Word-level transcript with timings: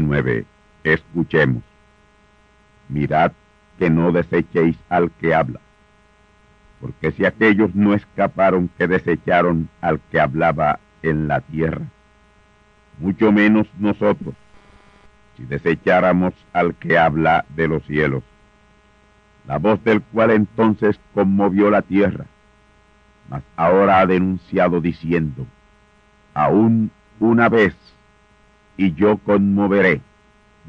29. 0.00 0.44
Escuchemos. 0.84 1.62
Mirad 2.88 3.32
que 3.78 3.90
no 3.90 4.12
desechéis 4.12 4.76
al 4.88 5.10
que 5.10 5.34
habla, 5.34 5.60
porque 6.80 7.12
si 7.12 7.24
aquellos 7.24 7.74
no 7.74 7.94
escaparon 7.94 8.70
que 8.78 8.86
desecharon 8.86 9.68
al 9.80 10.00
que 10.10 10.20
hablaba 10.20 10.78
en 11.02 11.28
la 11.28 11.40
tierra, 11.40 11.82
mucho 12.98 13.32
menos 13.32 13.66
nosotros, 13.78 14.34
si 15.36 15.44
desecháramos 15.44 16.32
al 16.52 16.74
que 16.74 16.96
habla 16.96 17.44
de 17.50 17.68
los 17.68 17.84
cielos, 17.84 18.22
la 19.46 19.58
voz 19.58 19.82
del 19.84 20.00
cual 20.00 20.30
entonces 20.30 20.98
conmovió 21.12 21.70
la 21.70 21.82
tierra, 21.82 22.26
mas 23.28 23.42
ahora 23.56 23.98
ha 23.98 24.06
denunciado 24.06 24.80
diciendo, 24.80 25.46
aún 26.34 26.90
una 27.18 27.48
vez, 27.48 27.74
y 28.76 28.94
yo 28.94 29.18
conmoveré 29.18 30.00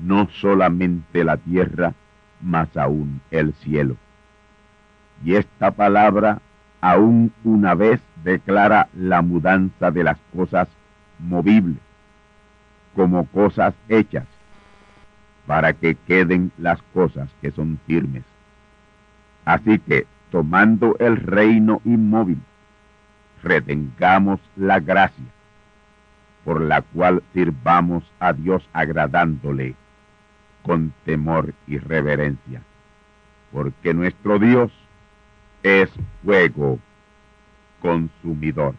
no 0.02 0.30
solamente 0.30 1.24
la 1.24 1.38
tierra, 1.38 1.94
mas 2.42 2.76
aún 2.78 3.22
el 3.32 3.54
cielo. 3.54 3.98
Y 5.24 5.36
esta 5.36 5.72
palabra, 5.72 6.40
aún 6.82 7.32
una 7.44 7.74
vez, 7.74 8.00
declara 8.24 8.88
la 8.96 9.22
mudanza 9.22 9.92
de 9.92 10.04
las 10.04 10.18
cosas 10.36 10.68
movibles, 11.20 11.82
como 12.96 13.26
cosas 13.26 13.74
hechas, 13.90 14.26
para 15.48 15.74
que 15.74 15.96
queden 15.96 16.52
las 16.58 16.82
cosas 16.94 17.30
que 17.42 17.52
son 17.52 17.80
firmes. 17.88 18.24
Así 19.46 19.80
que, 19.80 20.06
tomando 20.30 20.96
el 21.00 21.18
reino 21.18 21.82
inmóvil, 21.86 22.40
retengamos 23.42 24.40
la 24.56 24.80
gracia 24.80 25.26
por 26.48 26.62
la 26.62 26.82
cual 26.82 27.24
sirvamos 27.34 28.10
a 28.22 28.32
Dios 28.32 28.70
agradándole 28.72 29.76
con 30.62 30.94
temor 31.04 31.54
y 31.68 31.78
reverencia, 31.78 32.62
porque 33.52 33.94
nuestro 33.94 34.40
Dios 34.40 34.72
es 35.62 35.90
fuego 36.24 36.80
consumidor. 37.82 38.76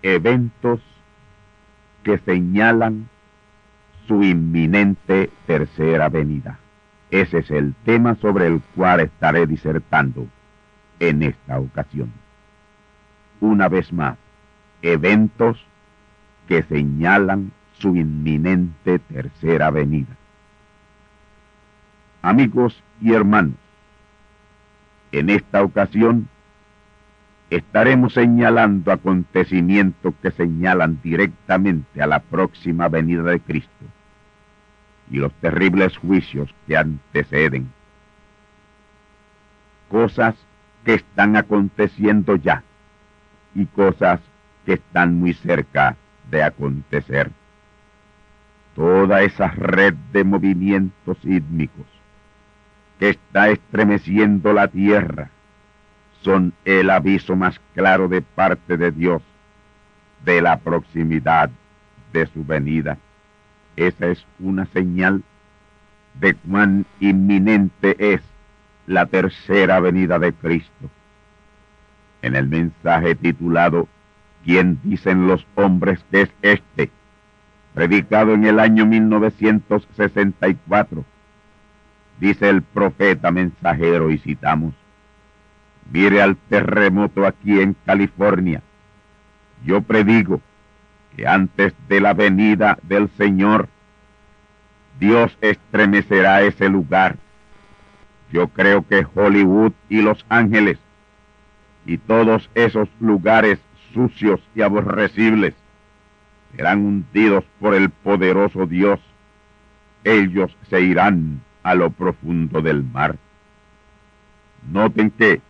Eventos 0.00 0.80
que 2.02 2.16
señalan 2.20 3.06
su 4.08 4.22
inminente 4.22 5.28
tercera 5.46 6.08
venida. 6.08 6.58
Ese 7.10 7.40
es 7.40 7.50
el 7.50 7.74
tema 7.84 8.14
sobre 8.14 8.46
el 8.46 8.62
cual 8.74 9.00
estaré 9.00 9.46
disertando 9.46 10.26
en 11.00 11.22
esta 11.22 11.60
ocasión. 11.60 12.10
Una 13.40 13.68
vez 13.68 13.92
más, 13.92 14.16
eventos 14.80 15.62
que 16.46 16.62
señalan 16.62 17.52
su 17.78 17.96
inminente 17.96 18.98
tercera 18.98 19.70
venida. 19.70 20.16
Amigos 22.22 22.82
y 23.00 23.12
hermanos, 23.12 23.54
en 25.12 25.30
esta 25.30 25.62
ocasión 25.62 26.28
estaremos 27.50 28.14
señalando 28.14 28.90
acontecimientos 28.90 30.14
que 30.20 30.30
señalan 30.30 31.00
directamente 31.02 32.02
a 32.02 32.06
la 32.06 32.20
próxima 32.20 32.88
venida 32.88 33.22
de 33.22 33.40
Cristo 33.40 33.84
y 35.10 35.18
los 35.18 35.32
terribles 35.34 35.96
juicios 35.96 36.52
que 36.66 36.76
anteceden. 36.76 37.70
Cosas 39.88 40.34
que 40.84 40.94
están 40.94 41.36
aconteciendo 41.36 42.34
ya 42.36 42.64
y 43.54 43.66
cosas 43.66 44.20
que 44.64 44.74
están 44.74 45.14
muy 45.14 45.32
cerca 45.32 45.96
de 46.30 46.42
acontecer. 46.42 47.30
Toda 48.74 49.22
esa 49.22 49.48
red 49.48 49.94
de 50.12 50.24
movimientos 50.24 51.16
sísmicos 51.22 51.86
que 52.98 53.10
está 53.10 53.48
estremeciendo 53.48 54.52
la 54.52 54.68
tierra 54.68 55.30
son 56.22 56.52
el 56.64 56.90
aviso 56.90 57.36
más 57.36 57.60
claro 57.74 58.08
de 58.08 58.22
parte 58.22 58.76
de 58.76 58.90
Dios 58.90 59.22
de 60.24 60.42
la 60.42 60.58
proximidad 60.58 61.50
de 62.12 62.26
su 62.26 62.44
venida. 62.44 62.98
Esa 63.76 64.06
es 64.06 64.26
una 64.40 64.66
señal 64.66 65.22
de 66.14 66.34
cuán 66.34 66.86
inminente 67.00 68.14
es 68.14 68.22
la 68.86 69.06
tercera 69.06 69.80
venida 69.80 70.18
de 70.18 70.32
Cristo. 70.32 70.90
En 72.22 72.34
el 72.34 72.48
mensaje 72.48 73.14
titulado 73.14 73.88
¿Quién 74.46 74.80
dicen 74.84 75.26
los 75.26 75.44
hombres 75.56 76.02
que 76.08 76.22
es 76.22 76.30
este? 76.40 76.90
Predicado 77.74 78.32
en 78.32 78.44
el 78.44 78.60
año 78.60 78.86
1964. 78.86 81.04
Dice 82.20 82.48
el 82.48 82.62
profeta 82.62 83.32
mensajero 83.32 84.12
y 84.12 84.18
citamos, 84.18 84.72
mire 85.90 86.22
al 86.22 86.36
terremoto 86.36 87.26
aquí 87.26 87.60
en 87.60 87.74
California. 87.84 88.62
Yo 89.64 89.82
predigo 89.82 90.40
que 91.16 91.26
antes 91.26 91.74
de 91.88 92.00
la 92.00 92.14
venida 92.14 92.78
del 92.82 93.10
Señor, 93.18 93.68
Dios 95.00 95.36
estremecerá 95.40 96.42
ese 96.42 96.68
lugar. 96.68 97.16
Yo 98.30 98.46
creo 98.46 98.86
que 98.86 99.04
Hollywood 99.12 99.72
y 99.88 100.02
Los 100.02 100.24
Ángeles 100.28 100.78
y 101.84 101.98
todos 101.98 102.48
esos 102.54 102.88
lugares 103.00 103.58
sucios 103.96 104.40
y 104.54 104.60
aborrecibles 104.60 105.54
serán 106.54 106.84
hundidos 106.84 107.44
por 107.58 107.74
el 107.74 107.88
poderoso 107.88 108.66
Dios. 108.66 109.00
Ellos 110.04 110.54
se 110.68 110.82
irán 110.82 111.40
a 111.62 111.74
lo 111.74 111.90
profundo 111.90 112.60
del 112.60 112.84
mar. 112.84 113.16
Noten 114.70 115.10
que 115.10 115.40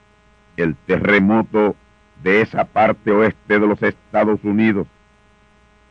el 0.56 0.76
terremoto 0.86 1.74
de 2.22 2.40
esa 2.40 2.64
parte 2.64 3.10
oeste 3.10 3.58
de 3.58 3.66
los 3.66 3.82
Estados 3.82 4.40
Unidos, 4.44 4.86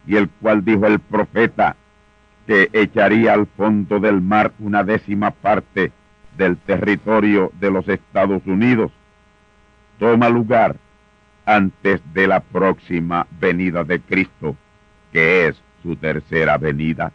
y 0.08 0.16
el 0.16 0.30
cual 0.30 0.64
dijo 0.64 0.88
el 0.88 1.00
profeta 1.00 1.76
que 2.48 2.70
echaría 2.74 3.34
al 3.34 3.48
fondo 3.48 4.00
del 4.00 4.22
mar 4.22 4.54
una 4.60 4.84
décima 4.84 5.32
parte 5.32 5.92
del 6.38 6.58
territorio 6.58 7.52
de 7.60 7.72
los 7.72 7.88
Estados 7.90 8.42
Unidos, 8.46 8.92
toma 10.00 10.30
lugar 10.30 10.78
antes 11.46 12.02
de 12.14 12.28
la 12.28 12.40
próxima 12.40 13.28
venida 13.40 13.84
de 13.84 14.00
Cristo, 14.00 14.56
que 15.12 15.48
es 15.48 15.62
su 15.84 15.96
tercera 15.96 16.58
venida. 16.58 17.12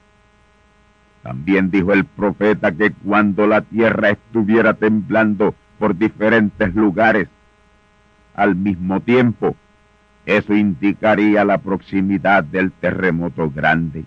También 1.22 1.70
dijo 1.70 1.92
el 1.92 2.04
profeta 2.04 2.72
que 2.72 2.92
cuando 2.92 3.46
la 3.46 3.60
tierra 3.60 4.10
estuviera 4.10 4.74
temblando 4.74 5.54
por 5.78 5.96
diferentes 5.96 6.74
lugares, 6.74 7.28
al 8.34 8.54
mismo 8.54 9.00
tiempo, 9.00 9.56
eso 10.24 10.54
indicaría 10.54 11.44
la 11.44 11.58
proximidad 11.58 12.44
del 12.44 12.72
terremoto 12.72 13.50
grande. 13.50 14.04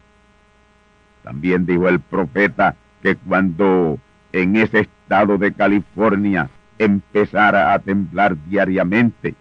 También 1.24 1.66
dijo 1.66 1.88
el 1.88 2.00
profeta 2.00 2.76
que 3.02 3.16
cuando 3.16 4.00
en 4.32 4.56
ese 4.56 4.82
estado 4.82 5.38
de 5.38 5.54
California 5.54 6.50
empezara 6.80 7.74
a 7.74 7.80
temblar 7.80 8.36
diariamente, 8.48 9.36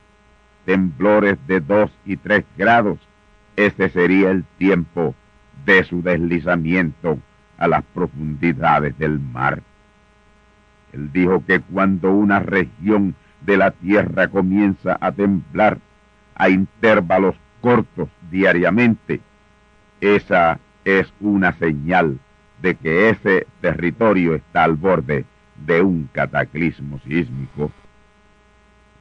temblores 0.64 1.38
de 1.46 1.60
dos 1.60 1.90
y 2.04 2.16
tres 2.16 2.44
grados, 2.56 2.98
ese 3.56 3.88
sería 3.90 4.30
el 4.30 4.44
tiempo 4.58 5.14
de 5.64 5.84
su 5.84 6.02
deslizamiento 6.02 7.18
a 7.58 7.68
las 7.68 7.82
profundidades 7.94 8.98
del 8.98 9.20
mar. 9.20 9.62
Él 10.92 11.10
dijo 11.12 11.44
que 11.46 11.60
cuando 11.60 12.12
una 12.12 12.40
región 12.40 13.14
de 13.40 13.56
la 13.56 13.70
tierra 13.70 14.28
comienza 14.28 14.96
a 15.00 15.12
temblar 15.12 15.78
a 16.34 16.48
intervalos 16.48 17.36
cortos 17.60 18.08
diariamente, 18.30 19.20
esa 20.00 20.58
es 20.84 21.12
una 21.20 21.52
señal 21.52 22.18
de 22.60 22.74
que 22.74 23.10
ese 23.10 23.46
territorio 23.60 24.34
está 24.34 24.64
al 24.64 24.74
borde 24.74 25.24
de 25.66 25.82
un 25.82 26.08
cataclismo 26.12 26.98
sísmico. 27.00 27.70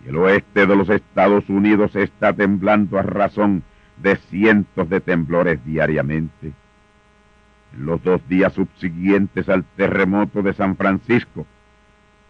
Y 0.04 0.10
el 0.10 0.18
oeste 0.18 0.66
de 0.66 0.76
los 0.76 0.90
Estados 0.90 1.48
Unidos 1.50 1.96
está 1.96 2.34
temblando 2.34 2.98
a 2.98 3.04
razón 3.04 3.64
de 3.98 4.16
cientos 4.16 4.90
de 4.90 5.00
temblores 5.00 5.64
diariamente. 5.66 6.54
En 7.74 7.86
los 7.86 8.04
dos 8.04 8.28
días 8.28 8.54
subsiguientes 8.54 9.48
al 9.48 9.64
terremoto 9.64 10.42
de 10.42 10.54
San 10.54 10.76
Francisco, 10.76 11.46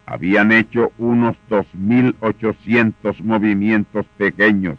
habían 0.05 0.51
hecho 0.51 0.91
unos 0.97 1.37
2.800 1.49 3.21
movimientos 3.21 4.05
pequeños 4.17 4.77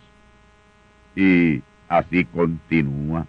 y 1.17 1.63
así 1.89 2.25
continúa. 2.27 3.27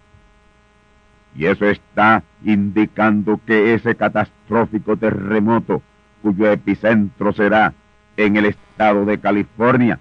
Y 1.36 1.46
eso 1.46 1.66
está 1.66 2.22
indicando 2.44 3.40
que 3.44 3.74
ese 3.74 3.96
catastrófico 3.96 4.96
terremoto, 4.96 5.82
cuyo 6.22 6.50
epicentro 6.50 7.32
será 7.32 7.74
en 8.16 8.36
el 8.36 8.46
estado 8.46 9.04
de 9.04 9.18
California, 9.18 9.98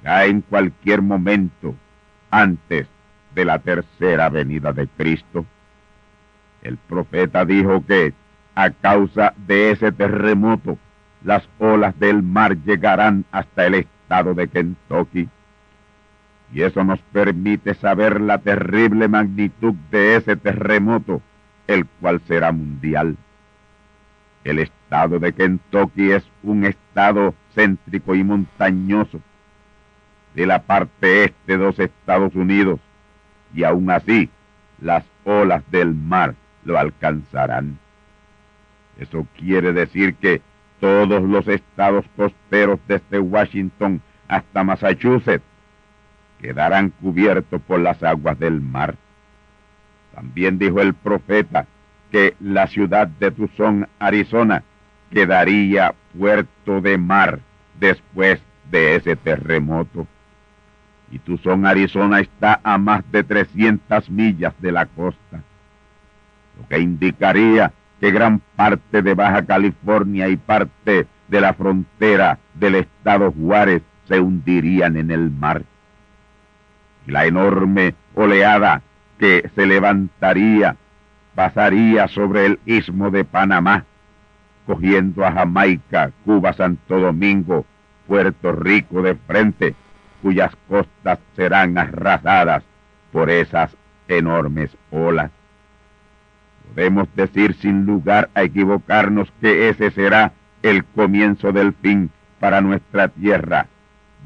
será 0.00 0.26
en 0.26 0.40
cualquier 0.40 1.02
momento 1.02 1.74
antes 2.30 2.86
de 3.34 3.44
la 3.44 3.58
tercera 3.58 4.28
venida 4.28 4.72
de 4.72 4.88
Cristo. 4.88 5.44
El 6.62 6.76
profeta 6.76 7.44
dijo 7.44 7.84
que 7.86 8.12
a 8.54 8.70
causa 8.70 9.34
de 9.36 9.70
ese 9.70 9.92
terremoto, 9.92 10.78
las 11.22 11.48
olas 11.58 11.98
del 11.98 12.22
mar 12.22 12.56
llegarán 12.64 13.24
hasta 13.30 13.66
el 13.66 13.74
estado 13.74 14.34
de 14.34 14.48
Kentucky. 14.48 15.28
Y 16.52 16.62
eso 16.62 16.82
nos 16.82 16.98
permite 17.12 17.74
saber 17.74 18.20
la 18.20 18.38
terrible 18.38 19.06
magnitud 19.06 19.74
de 19.90 20.16
ese 20.16 20.36
terremoto, 20.36 21.20
el 21.66 21.86
cual 22.00 22.20
será 22.26 22.50
mundial. 22.50 23.16
El 24.44 24.58
estado 24.60 25.18
de 25.18 25.32
Kentucky 25.32 26.12
es 26.12 26.24
un 26.42 26.64
estado 26.64 27.34
céntrico 27.54 28.14
y 28.14 28.24
montañoso 28.24 29.20
de 30.34 30.46
la 30.46 30.62
parte 30.62 31.24
este 31.24 31.58
de 31.58 31.58
los 31.58 31.78
Estados 31.78 32.34
Unidos, 32.34 32.80
y 33.54 33.64
aún 33.64 33.90
así 33.90 34.30
las 34.80 35.04
olas 35.24 35.62
del 35.70 35.94
mar 35.94 36.34
lo 36.64 36.78
alcanzarán. 36.78 37.78
Eso 38.98 39.26
quiere 39.36 39.72
decir 39.72 40.14
que 40.14 40.40
todos 40.80 41.22
los 41.22 41.48
estados 41.48 42.04
costeros 42.16 42.78
desde 42.86 43.18
Washington 43.18 44.00
hasta 44.28 44.62
Massachusetts 44.62 45.44
quedarán 46.40 46.90
cubiertos 46.90 47.60
por 47.62 47.80
las 47.80 48.02
aguas 48.02 48.38
del 48.38 48.60
mar. 48.60 48.94
También 50.14 50.58
dijo 50.58 50.80
el 50.80 50.94
profeta 50.94 51.66
que 52.10 52.34
la 52.40 52.66
ciudad 52.66 53.06
de 53.06 53.30
Tucson, 53.30 53.86
Arizona, 53.98 54.62
quedaría 55.10 55.94
puerto 56.16 56.80
de 56.80 56.98
mar 56.98 57.40
después 57.78 58.40
de 58.70 58.96
ese 58.96 59.16
terremoto. 59.16 60.06
Y 61.10 61.18
Tucson, 61.18 61.66
Arizona 61.66 62.20
está 62.20 62.60
a 62.62 62.76
más 62.78 63.02
de 63.10 63.24
300 63.24 64.10
millas 64.10 64.54
de 64.58 64.72
la 64.72 64.86
costa, 64.86 65.42
lo 66.58 66.68
que 66.68 66.78
indicaría 66.78 67.72
que 68.00 68.10
gran 68.10 68.40
parte 68.56 69.02
de 69.02 69.14
Baja 69.14 69.44
California 69.44 70.28
y 70.28 70.36
parte 70.36 71.06
de 71.28 71.40
la 71.40 71.54
frontera 71.54 72.38
del 72.54 72.76
estado 72.76 73.32
Juárez 73.32 73.82
se 74.06 74.20
hundirían 74.20 74.96
en 74.96 75.10
el 75.10 75.30
mar. 75.30 75.62
Y 77.06 77.10
la 77.10 77.26
enorme 77.26 77.94
oleada 78.14 78.82
que 79.18 79.50
se 79.54 79.66
levantaría 79.66 80.76
pasaría 81.38 82.08
sobre 82.08 82.46
el 82.46 82.58
istmo 82.66 83.12
de 83.12 83.24
Panamá, 83.24 83.84
cogiendo 84.66 85.24
a 85.24 85.30
Jamaica, 85.30 86.10
Cuba, 86.24 86.52
Santo 86.52 86.98
Domingo, 86.98 87.64
Puerto 88.08 88.50
Rico 88.50 89.02
de 89.02 89.14
frente, 89.14 89.76
cuyas 90.20 90.50
costas 90.66 91.20
serán 91.36 91.78
arrasadas 91.78 92.64
por 93.12 93.30
esas 93.30 93.70
enormes 94.08 94.76
olas. 94.90 95.30
Podemos 96.74 97.06
decir 97.14 97.54
sin 97.54 97.86
lugar 97.86 98.30
a 98.34 98.42
equivocarnos 98.42 99.32
que 99.40 99.68
ese 99.68 99.92
será 99.92 100.32
el 100.64 100.84
comienzo 100.84 101.52
del 101.52 101.72
fin 101.72 102.10
para 102.40 102.60
nuestra 102.60 103.06
tierra. 103.06 103.68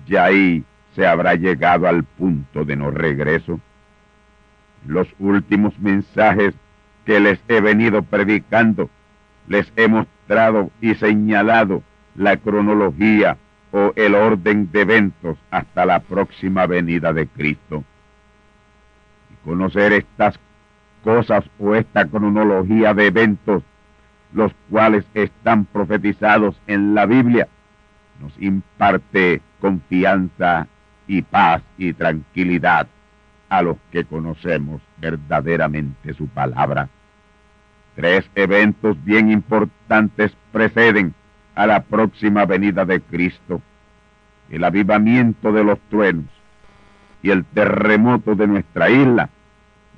Ya 0.07 0.25
ahí 0.25 0.65
se 0.95 1.07
habrá 1.07 1.35
llegado 1.35 1.87
al 1.87 2.05
punto 2.05 2.65
de 2.65 2.75
no 2.75 2.91
regreso. 2.91 3.61
Los 4.87 5.09
últimos 5.19 5.79
mensajes 5.79 6.55
que 7.05 7.21
les 7.21 7.41
he 7.49 7.61
venido 7.61 8.03
predicando, 8.03 8.91
les 9.49 9.73
he 9.77 9.89
mostrado 9.89 10.71
y 10.81 10.95
señalado 10.95 11.83
la 12.15 12.37
cronología 12.37 13.37
o 13.73 13.93
el 13.97 14.15
orden 14.15 14.71
de 14.71 14.83
eventos 14.83 15.39
hasta 15.51 15.87
la 15.87 16.01
próxima 16.01 16.67
venida 16.67 17.13
de 17.13 17.27
Cristo. 17.27 17.85
Y 19.31 19.45
conocer 19.45 19.93
estas 19.93 20.39
cosas 21.03 21.45
o 21.59 21.75
esta 21.75 22.07
cronología 22.07 22.95
de 22.95 23.07
eventos, 23.07 23.63
los 24.33 24.53
cuales 24.71 25.05
están 25.15 25.65
profetizados 25.65 26.61
en 26.67 26.95
la 26.95 27.07
Biblia, 27.07 27.49
nos 28.21 28.33
imparte 28.41 29.41
confianza 29.61 30.69
y 31.07 31.23
paz 31.23 31.63
y 31.77 31.93
tranquilidad 31.93 32.87
a 33.53 33.61
los 33.61 33.77
que 33.91 34.07
conocemos 34.07 34.81
verdaderamente 34.99 36.15
su 36.15 36.27
palabra. 36.27 36.89
Tres 37.95 38.25
eventos 38.35 38.97
bien 39.05 39.31
importantes 39.31 40.35
preceden 40.53 41.13
a 41.55 41.67
la 41.67 41.83
próxima 41.83 42.47
venida 42.47 42.87
de 42.87 43.03
Cristo. 43.03 43.61
El 44.49 44.65
avivamiento 44.65 45.53
de 45.53 45.65
los 45.65 45.79
truenos 45.91 46.31
y 47.23 47.29
el 47.29 47.45
terremoto 47.45 48.35
de 48.35 48.47
nuestra 48.47 48.89
isla 48.89 49.29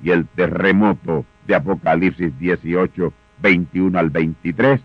y 0.03 0.11
el 0.11 0.27
terremoto 0.27 1.23
de 1.47 1.55
Apocalipsis 1.55 2.37
18, 2.37 3.13
21 3.41 3.97
al 3.97 4.09
23, 4.09 4.81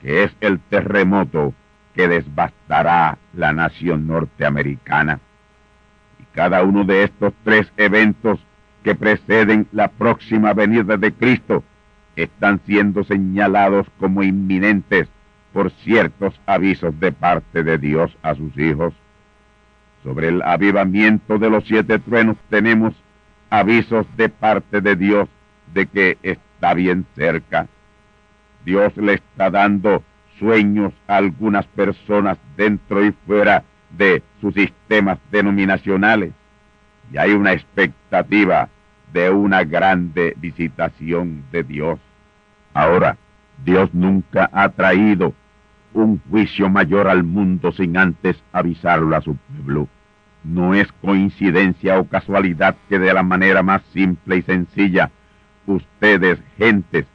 que 0.00 0.24
es 0.24 0.34
el 0.40 0.58
terremoto 0.60 1.52
que 1.94 2.08
desbastará 2.08 3.18
la 3.34 3.52
nación 3.52 4.06
norteamericana. 4.06 5.20
Cada 6.36 6.62
uno 6.62 6.84
de 6.84 7.04
estos 7.04 7.32
tres 7.44 7.72
eventos 7.78 8.38
que 8.84 8.94
preceden 8.94 9.66
la 9.72 9.88
próxima 9.88 10.52
venida 10.52 10.98
de 10.98 11.10
Cristo 11.10 11.64
están 12.14 12.60
siendo 12.66 13.04
señalados 13.04 13.86
como 13.98 14.22
inminentes 14.22 15.08
por 15.54 15.70
ciertos 15.70 16.38
avisos 16.44 17.00
de 17.00 17.10
parte 17.10 17.62
de 17.62 17.78
Dios 17.78 18.14
a 18.22 18.34
sus 18.34 18.56
hijos. 18.58 18.92
Sobre 20.02 20.28
el 20.28 20.42
avivamiento 20.42 21.38
de 21.38 21.48
los 21.48 21.64
siete 21.64 21.98
truenos 21.98 22.36
tenemos 22.50 22.94
avisos 23.48 24.06
de 24.18 24.28
parte 24.28 24.82
de 24.82 24.94
Dios 24.94 25.30
de 25.72 25.86
que 25.86 26.18
está 26.22 26.74
bien 26.74 27.06
cerca. 27.14 27.66
Dios 28.62 28.94
le 28.98 29.14
está 29.14 29.48
dando 29.50 30.02
sueños 30.38 30.92
a 31.08 31.16
algunas 31.16 31.66
personas 31.68 32.36
dentro 32.58 33.02
y 33.06 33.12
fuera 33.26 33.64
de 33.96 34.22
sus 34.40 34.54
sistemas 34.54 35.18
denominacionales 35.30 36.32
y 37.12 37.18
hay 37.18 37.32
una 37.32 37.52
expectativa 37.52 38.68
de 39.12 39.30
una 39.30 39.64
grande 39.64 40.34
visitación 40.36 41.44
de 41.52 41.62
Dios. 41.62 41.98
Ahora, 42.74 43.16
Dios 43.64 43.92
nunca 43.94 44.50
ha 44.52 44.68
traído 44.70 45.32
un 45.94 46.20
juicio 46.28 46.68
mayor 46.68 47.08
al 47.08 47.22
mundo 47.22 47.72
sin 47.72 47.96
antes 47.96 48.36
avisarlo 48.52 49.16
a 49.16 49.22
su 49.22 49.36
pueblo. 49.36 49.88
No 50.44 50.74
es 50.74 50.92
coincidencia 51.00 51.98
o 51.98 52.04
casualidad 52.04 52.76
que 52.88 52.98
de 52.98 53.14
la 53.14 53.22
manera 53.22 53.62
más 53.62 53.82
simple 53.92 54.36
y 54.36 54.42
sencilla 54.42 55.10
ustedes, 55.66 56.38
gentes 56.58 57.06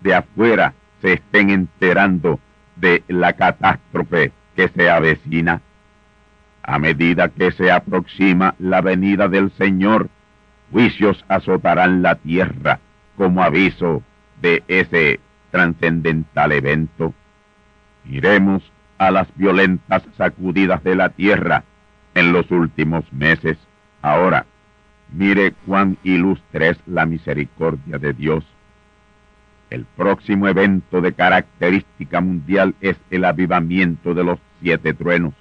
de 0.00 0.14
afuera, 0.14 0.74
se 1.02 1.14
estén 1.14 1.50
enterando 1.50 2.40
de 2.76 3.02
la 3.08 3.34
catástrofe 3.34 4.32
que 4.56 4.68
se 4.68 4.88
avecina. 4.88 5.60
A 6.62 6.78
medida 6.78 7.28
que 7.28 7.52
se 7.52 7.70
aproxima 7.70 8.54
la 8.58 8.80
venida 8.80 9.28
del 9.28 9.50
Señor, 9.52 10.08
juicios 10.70 11.24
azotarán 11.28 12.02
la 12.02 12.16
tierra 12.16 12.80
como 13.16 13.42
aviso 13.42 14.02
de 14.40 14.62
ese 14.68 15.20
trascendental 15.50 16.52
evento. 16.52 17.14
Miremos 18.04 18.62
a 18.98 19.10
las 19.10 19.28
violentas 19.36 20.02
sacudidas 20.16 20.82
de 20.84 20.94
la 20.94 21.08
tierra 21.08 21.64
en 22.14 22.32
los 22.32 22.50
últimos 22.50 23.10
meses. 23.12 23.58
Ahora, 24.02 24.46
mire 25.12 25.52
cuán 25.66 25.96
ilustre 26.02 26.70
es 26.70 26.78
la 26.86 27.06
misericordia 27.06 27.98
de 27.98 28.12
Dios. 28.12 28.44
El 29.70 29.84
próximo 29.84 30.48
evento 30.48 31.00
de 31.00 31.12
característica 31.12 32.20
mundial 32.20 32.74
es 32.80 32.96
el 33.10 33.24
avivamiento 33.24 34.14
de 34.14 34.24
los 34.24 34.38
siete 34.60 34.94
truenos, 34.94 35.34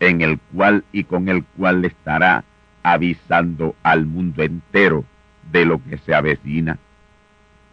en 0.00 0.20
el 0.20 0.38
cual 0.52 0.84
y 0.92 1.04
con 1.04 1.28
el 1.28 1.44
cual 1.44 1.84
estará 1.84 2.44
avisando 2.82 3.74
al 3.82 4.06
mundo 4.06 4.42
entero 4.42 5.04
de 5.50 5.64
lo 5.64 5.82
que 5.82 5.98
se 5.98 6.14
avecina, 6.14 6.78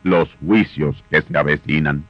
los 0.04 0.30
juicios 0.36 1.04
que 1.10 1.22
se 1.22 1.38
avecinan. 1.38 2.06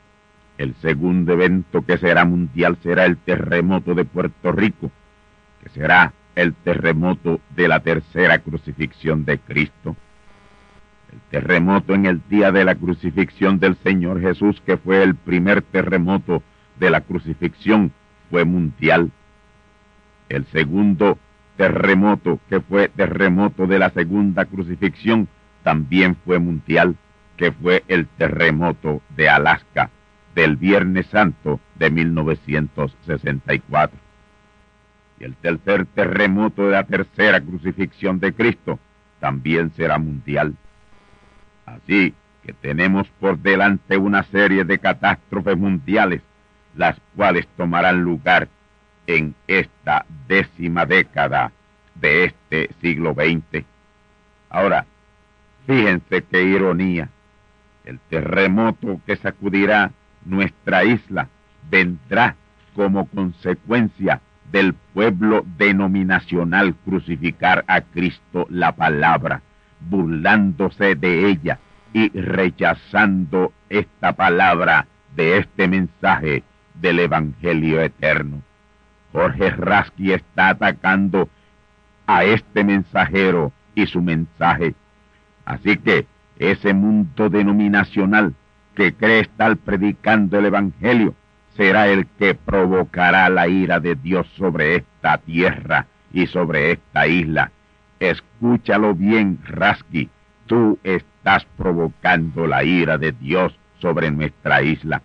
El 0.58 0.76
segundo 0.76 1.34
evento 1.34 1.82
que 1.82 1.98
será 1.98 2.26
mundial 2.26 2.78
será 2.82 3.06
el 3.06 3.18
terremoto 3.18 3.96
de 3.96 4.06
Puerto 4.06 4.52
Rico, 4.52 4.92
que 5.62 5.70
será 5.70 6.14
el 6.36 6.54
terremoto 6.54 7.40
de 7.56 7.68
la 7.68 7.80
tercera 7.80 8.40
crucifixión 8.40 9.26
de 9.26 9.40
Cristo. 9.40 9.96
El 11.12 11.20
terremoto 11.30 11.94
en 11.94 12.06
el 12.06 12.22
día 12.30 12.52
de 12.52 12.66
la 12.66 12.76
crucifixión 12.76 13.60
del 13.60 13.76
Señor 13.78 14.22
Jesús, 14.22 14.62
que 14.66 14.78
fue 14.78 15.04
el 15.04 15.16
primer 15.16 15.62
terremoto 15.62 16.42
de 16.80 16.90
la 16.90 17.02
crucifixión, 17.02 17.92
fue 18.30 18.46
mundial. 18.46 19.12
El 20.34 20.46
segundo 20.48 21.20
terremoto, 21.58 22.40
que 22.50 22.60
fue 22.60 22.90
terremoto 22.90 23.68
de 23.68 23.78
la 23.78 23.92
segunda 23.92 24.46
crucifixión, 24.46 25.28
también 25.62 26.18
fue 26.26 26.40
mundial, 26.40 26.96
que 27.38 27.52
fue 27.52 27.84
el 27.88 28.08
terremoto 28.08 29.04
de 29.16 29.30
Alaska 29.30 29.92
del 30.34 30.56
Viernes 30.56 31.06
Santo 31.06 31.60
de 31.76 31.92
1964. 31.92 34.00
Y 35.20 35.26
el 35.26 35.36
tercer 35.36 35.86
terremoto 35.86 36.66
de 36.66 36.72
la 36.72 36.84
tercera 36.84 37.40
crucifixión 37.40 38.20
de 38.20 38.34
Cristo 38.34 38.80
también 39.20 39.72
será 39.76 40.00
mundial. 40.00 40.56
Así 41.68 42.16
que 42.44 42.54
tenemos 42.54 43.08
por 43.20 43.38
delante 43.38 43.98
una 43.98 44.24
serie 44.24 44.64
de 44.64 44.80
catástrofes 44.80 45.56
mundiales, 45.56 46.24
las 46.76 47.00
cuales 47.16 47.48
tomarán 47.56 48.02
lugar 48.02 48.48
en 49.08 49.36
esta 49.48 50.06
décima 50.28 50.86
década 50.86 51.52
de 51.96 52.26
este 52.26 52.70
siglo 52.82 53.14
XX. 53.14 53.66
Ahora, 54.50 54.86
fíjense 55.66 56.24
qué 56.24 56.44
ironía. 56.44 57.10
El 57.86 58.00
terremoto 58.10 59.00
que 59.06 59.16
sacudirá 59.16 59.92
nuestra 60.26 60.86
isla 60.86 61.28
vendrá 61.70 62.36
como 62.76 63.06
consecuencia 63.08 64.22
del 64.52 64.74
pueblo 64.94 65.44
denominacional 65.58 66.76
crucificar 66.86 67.66
a 67.68 67.82
Cristo 67.82 68.46
la 68.50 68.72
palabra, 68.74 69.42
burlándose 69.80 70.96
de 70.96 71.30
ella 71.30 71.60
y 71.94 72.10
rechazando 72.10 73.52
esta 73.70 74.14
palabra 74.14 74.88
de 75.16 75.40
este 75.40 75.68
mensaje 75.68 76.44
del 76.76 77.00
Evangelio 77.00 77.82
eterno. 77.82 78.42
Jorge 79.14 79.52
Rasky 79.52 80.12
está 80.12 80.50
atacando 80.50 81.30
a 82.08 82.26
este 82.26 82.64
mensajero 82.64 83.54
y 83.76 83.86
su 83.86 84.02
mensaje. 84.02 84.74
Así 85.46 85.78
que 85.78 86.08
ese 86.40 86.74
mundo 86.74 87.30
denominacional 87.30 88.34
que 88.76 88.94
cree 88.94 89.22
estar 89.22 89.56
predicando 89.58 90.40
el 90.40 90.48
Evangelio 90.48 91.14
será 91.56 91.88
el 91.88 92.08
que 92.08 92.34
provocará 92.34 93.30
la 93.30 93.48
ira 93.48 93.80
de 93.80 93.96
Dios 93.96 94.28
sobre 94.36 94.78
esta 94.78 95.20
tierra 95.20 95.86
y 96.12 96.26
sobre 96.26 96.72
esta 96.72 97.08
isla. 97.08 97.52
Escúchalo 98.00 98.96
bien, 98.96 99.40
Rasky. 99.46 100.10
Tú 100.48 100.80
estás 100.84 101.46
provocando 101.56 102.48
la 102.48 102.64
ira 102.64 102.98
de 102.98 103.12
Dios 103.12 103.56
sobre 103.80 104.10
nuestra 104.12 104.64
isla. 104.64 105.02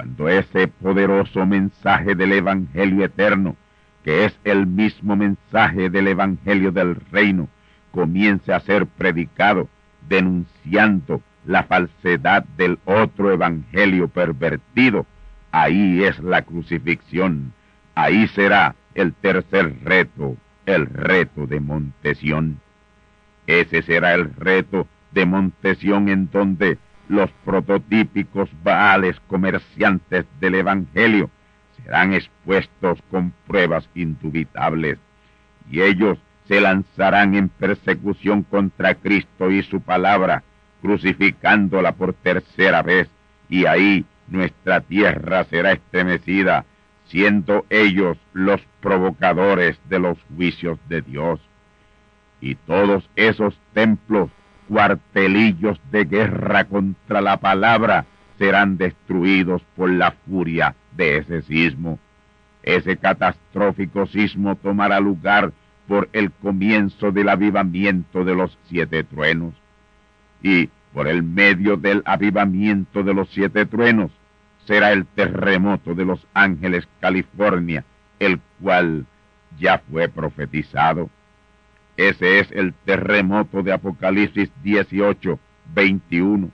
Cuando 0.00 0.30
ese 0.30 0.66
poderoso 0.66 1.44
mensaje 1.44 2.14
del 2.14 2.32
Evangelio 2.32 3.04
eterno, 3.04 3.54
que 4.02 4.24
es 4.24 4.34
el 4.44 4.66
mismo 4.66 5.14
mensaje 5.14 5.90
del 5.90 6.08
Evangelio 6.08 6.72
del 6.72 6.96
reino, 7.12 7.50
comience 7.90 8.50
a 8.50 8.60
ser 8.60 8.86
predicado, 8.86 9.68
denunciando 10.08 11.20
la 11.44 11.64
falsedad 11.64 12.44
del 12.56 12.78
otro 12.86 13.30
Evangelio 13.30 14.08
pervertido, 14.08 15.04
ahí 15.52 16.02
es 16.02 16.18
la 16.20 16.40
crucifixión, 16.40 17.52
ahí 17.94 18.26
será 18.28 18.76
el 18.94 19.12
tercer 19.12 19.84
reto, 19.84 20.34
el 20.64 20.86
reto 20.86 21.46
de 21.46 21.60
Montesión. 21.60 22.58
Ese 23.46 23.82
será 23.82 24.14
el 24.14 24.34
reto 24.34 24.86
de 25.10 25.26
Montesión 25.26 26.08
en 26.08 26.30
donde 26.30 26.78
los 27.10 27.28
prototípicos 27.44 28.48
baales 28.62 29.18
comerciantes 29.26 30.24
del 30.38 30.54
Evangelio 30.54 31.28
serán 31.76 32.14
expuestos 32.14 33.00
con 33.10 33.32
pruebas 33.48 33.88
indubitables 33.96 34.96
y 35.68 35.80
ellos 35.80 36.18
se 36.46 36.60
lanzarán 36.60 37.34
en 37.34 37.48
persecución 37.48 38.44
contra 38.44 38.94
Cristo 38.94 39.50
y 39.50 39.62
su 39.64 39.80
palabra, 39.80 40.44
crucificándola 40.82 41.92
por 41.92 42.12
tercera 42.12 42.82
vez, 42.82 43.08
y 43.48 43.66
ahí 43.66 44.04
nuestra 44.28 44.80
tierra 44.80 45.44
será 45.44 45.72
estremecida, 45.72 46.64
siendo 47.06 47.66
ellos 47.70 48.18
los 48.32 48.60
provocadores 48.80 49.80
de 49.88 49.98
los 49.98 50.18
juicios 50.36 50.78
de 50.88 51.02
Dios. 51.02 51.40
Y 52.40 52.54
todos 52.54 53.08
esos 53.16 53.56
templos, 53.74 54.30
cuartelillos 54.70 55.80
de 55.90 56.04
guerra 56.04 56.64
contra 56.64 57.20
la 57.20 57.38
palabra, 57.38 58.04
serán 58.38 58.78
destruidos 58.78 59.62
por 59.76 59.90
la 59.90 60.12
furia 60.12 60.76
de 60.96 61.18
ese 61.18 61.42
sismo. 61.42 61.98
Ese 62.62 62.96
catastrófico 62.96 64.06
sismo 64.06 64.54
tomará 64.54 65.00
lugar 65.00 65.52
por 65.88 66.08
el 66.12 66.30
comienzo 66.30 67.10
del 67.10 67.30
avivamiento 67.30 68.24
de 68.24 68.34
los 68.36 68.56
siete 68.68 69.02
truenos. 69.02 69.54
Y 70.40 70.68
por 70.94 71.08
el 71.08 71.24
medio 71.24 71.76
del 71.76 72.02
avivamiento 72.04 73.02
de 73.02 73.12
los 73.12 73.28
siete 73.30 73.66
truenos 73.66 74.12
será 74.66 74.92
el 74.92 75.04
terremoto 75.04 75.96
de 75.96 76.04
los 76.04 76.24
ángeles 76.32 76.86
California, 77.00 77.84
el 78.20 78.40
cual 78.62 79.04
ya 79.58 79.82
fue 79.90 80.08
profetizado. 80.08 81.10
Ese 82.00 82.38
es 82.38 82.50
el 82.52 82.72
terremoto 82.72 83.62
de 83.62 83.74
Apocalipsis 83.74 84.50
18, 84.62 85.38
21, 85.74 86.48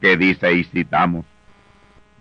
que 0.00 0.16
dice 0.16 0.52
y 0.52 0.64
citamos, 0.64 1.24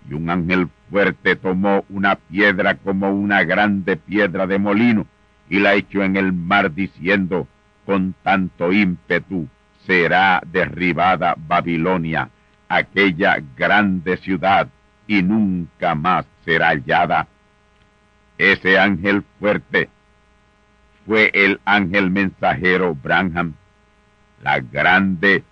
y 0.07 0.13
un 0.13 0.29
ángel 0.29 0.69
fuerte 0.91 1.35
tomó 1.35 1.85
una 1.89 2.17
piedra 2.17 2.75
como 2.75 3.09
una 3.09 3.43
grande 3.45 3.97
piedra 3.97 4.45
de 4.45 4.59
molino 4.59 5.07
y 5.49 5.57
la 5.57 5.73
echó 5.73 6.03
en 6.03 6.17
el 6.17 6.33
mar 6.33 6.71
diciendo, 6.71 7.47
con 7.83 8.13
tanto 8.21 8.71
ímpetu 8.71 9.47
será 9.87 10.39
derribada 10.45 11.33
Babilonia, 11.35 12.29
aquella 12.69 13.37
grande 13.57 14.17
ciudad, 14.17 14.67
y 15.07 15.23
nunca 15.23 15.95
más 15.95 16.27
será 16.45 16.67
hallada. 16.67 17.27
Ese 18.37 18.77
ángel 18.77 19.23
fuerte 19.39 19.89
fue 21.07 21.31
el 21.33 21.59
ángel 21.63 22.11
mensajero 22.11 22.93
Branham. 22.93 23.53
La 24.43 24.59
grande 24.59 25.43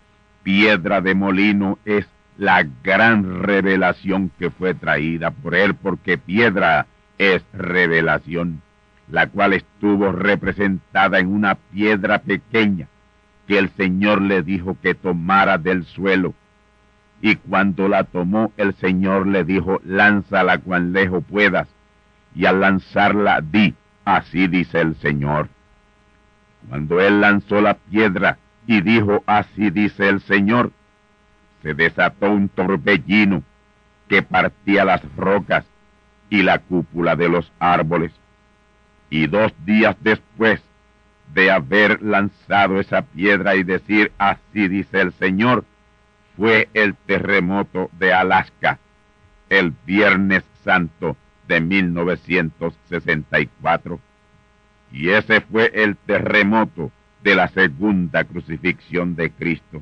piedra 0.44 1.02
de 1.02 1.16
molino 1.16 1.80
es 1.86 2.06
la 2.38 2.68
gran 2.84 3.42
revelación 3.42 4.30
que 4.38 4.52
fue 4.52 4.74
traída 4.74 5.32
por 5.32 5.56
él, 5.56 5.74
porque 5.74 6.18
piedra 6.18 6.86
es 7.18 7.42
revelación, 7.54 8.62
la 9.10 9.28
cual 9.28 9.54
estuvo 9.54 10.12
representada 10.12 11.20
en 11.20 11.28
una 11.28 11.56
piedra 11.56 12.20
pequeña 12.20 12.88
que 13.48 13.58
el 13.58 13.70
Señor 13.70 14.22
le 14.22 14.44
dijo 14.44 14.78
que 14.82 14.94
tomara 14.94 15.58
del 15.58 15.86
suelo. 15.86 16.34
Y 17.22 17.38
cuando 17.38 17.88
la 17.88 18.04
tomó, 18.04 18.52
el 18.58 18.74
Señor 18.76 19.28
le 19.28 19.46
dijo, 19.46 19.80
lánzala 19.86 20.58
cuan 20.58 20.92
lejos 20.92 21.24
puedas. 21.24 21.70
Y 22.36 22.46
al 22.46 22.60
lanzarla, 22.60 23.40
di, 23.42 23.74
así 24.06 24.48
dice 24.48 24.80
el 24.80 24.96
Señor. 24.96 25.50
Cuando 26.70 27.02
él 27.02 27.22
lanzó 27.22 27.62
la 27.62 27.74
piedra 27.74 28.38
y 28.68 28.82
dijo, 28.82 29.24
así 29.26 29.70
dice 29.70 30.08
el 30.08 30.22
Señor, 30.22 30.72
se 31.62 31.74
desató 31.74 32.32
un 32.32 32.48
torbellino 32.48 33.44
que 34.08 34.22
partía 34.22 34.86
las 34.86 35.02
rocas 35.16 35.66
y 36.30 36.44
la 36.44 36.60
cúpula 36.60 37.16
de 37.16 37.30
los 37.30 37.52
árboles. 37.60 38.12
Y 39.10 39.28
dos 39.28 39.54
días 39.66 39.96
después 40.00 40.62
de 41.34 41.52
haber 41.52 42.02
lanzado 42.02 42.80
esa 42.80 43.02
piedra 43.02 43.56
y 43.56 43.64
decir, 43.64 44.12
así 44.18 44.68
dice 44.68 45.02
el 45.02 45.14
Señor, 45.14 45.66
fue 46.38 46.70
el 46.74 46.96
terremoto 46.96 47.90
de 47.94 48.14
Alaska, 48.14 48.80
el 49.50 49.74
Viernes 49.86 50.44
Santo 50.64 51.16
de 51.48 51.62
1964. 51.62 54.00
Y 54.92 55.10
ese 55.10 55.42
fue 55.42 55.72
el 55.74 55.98
terremoto 55.98 56.92
de 57.24 57.34
la 57.36 57.48
segunda 57.50 58.24
crucifixión 58.24 59.16
de 59.16 59.32
Cristo 59.32 59.82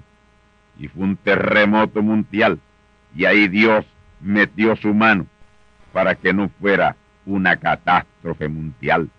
y 0.79 0.87
fue 0.87 1.03
un 1.03 1.17
terremoto 1.17 2.01
mundial 2.01 2.59
y 3.15 3.25
ahí 3.25 3.47
Dios 3.47 3.85
metió 4.21 4.75
su 4.75 4.93
mano 4.93 5.27
para 5.91 6.15
que 6.15 6.33
no 6.33 6.49
fuera 6.59 6.95
una 7.25 7.57
catástrofe 7.57 8.47
mundial. 8.47 9.09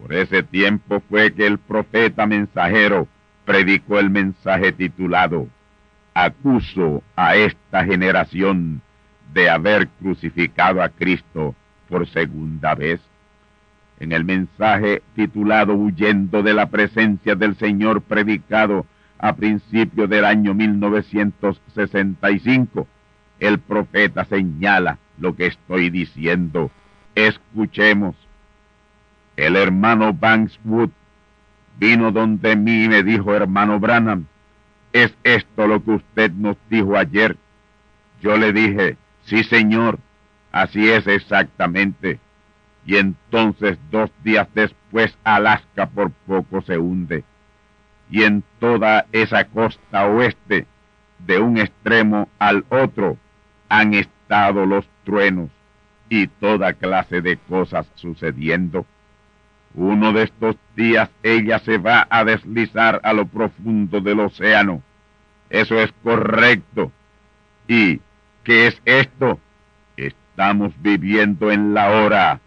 Por 0.00 0.14
ese 0.14 0.42
tiempo 0.42 1.02
fue 1.08 1.32
que 1.32 1.46
el 1.46 1.58
profeta 1.58 2.26
mensajero 2.26 3.06
predicó 3.44 3.98
el 3.98 4.10
mensaje 4.10 4.72
titulado 4.72 5.48
Acuso 6.14 7.02
a 7.16 7.36
esta 7.36 7.84
generación 7.84 8.82
de 9.32 9.48
haber 9.48 9.88
crucificado 9.88 10.82
a 10.82 10.88
Cristo 10.88 11.54
por 11.92 12.08
segunda 12.08 12.74
vez. 12.74 13.00
En 14.00 14.10
el 14.12 14.24
mensaje 14.24 15.02
titulado 15.14 15.74
Huyendo 15.74 16.42
de 16.42 16.54
la 16.54 16.70
presencia 16.70 17.34
del 17.34 17.54
Señor 17.56 18.00
predicado 18.00 18.86
a 19.18 19.34
principios 19.34 20.08
del 20.08 20.24
año 20.24 20.54
1965, 20.54 22.88
el 23.40 23.58
profeta 23.58 24.24
señala 24.24 24.96
lo 25.18 25.36
que 25.36 25.48
estoy 25.48 25.90
diciendo. 25.90 26.70
Escuchemos. 27.14 28.16
El 29.36 29.56
hermano 29.56 30.14
Bankswood 30.14 30.88
vino 31.78 32.10
donde 32.10 32.56
mí 32.56 32.88
me 32.88 33.02
dijo, 33.02 33.34
hermano 33.34 33.78
Branham, 33.78 34.24
¿es 34.94 35.14
esto 35.24 35.66
lo 35.66 35.84
que 35.84 35.90
usted 35.90 36.32
nos 36.32 36.56
dijo 36.70 36.96
ayer? 36.96 37.36
Yo 38.22 38.38
le 38.38 38.54
dije, 38.54 38.96
sí 39.24 39.44
señor, 39.44 39.98
así 40.52 40.88
es 40.88 41.06
exactamente. 41.06 42.20
Y 42.86 42.96
entonces 42.96 43.78
dos 43.90 44.10
días 44.22 44.46
después 44.54 45.16
Alaska 45.24 45.86
por 45.86 46.10
poco 46.26 46.62
se 46.62 46.78
hunde 46.78 47.24
y 48.12 48.24
en 48.24 48.44
toda 48.60 49.06
esa 49.10 49.44
costa 49.44 50.06
oeste, 50.06 50.66
de 51.18 51.38
un 51.38 51.56
extremo 51.56 52.28
al 52.38 52.64
otro, 52.68 53.16
han 53.70 53.94
estado 53.94 54.66
los 54.66 54.86
truenos 55.04 55.50
y 56.10 56.26
toda 56.26 56.74
clase 56.74 57.22
de 57.22 57.38
cosas 57.38 57.90
sucediendo. 57.94 58.84
Uno 59.74 60.12
de 60.12 60.24
estos 60.24 60.56
días 60.76 61.08
ella 61.22 61.58
se 61.60 61.78
va 61.78 62.06
a 62.10 62.22
deslizar 62.24 63.00
a 63.02 63.14
lo 63.14 63.24
profundo 63.24 64.02
del 64.02 64.20
océano. 64.20 64.82
Eso 65.48 65.80
es 65.80 65.90
correcto. 66.02 66.92
¿Y 67.66 67.98
qué 68.44 68.66
es 68.66 68.82
esto? 68.84 69.40
Estamos 70.32 70.72
viviendo 70.80 71.52
en 71.52 71.74
la 71.74 71.90
hora 71.90 72.40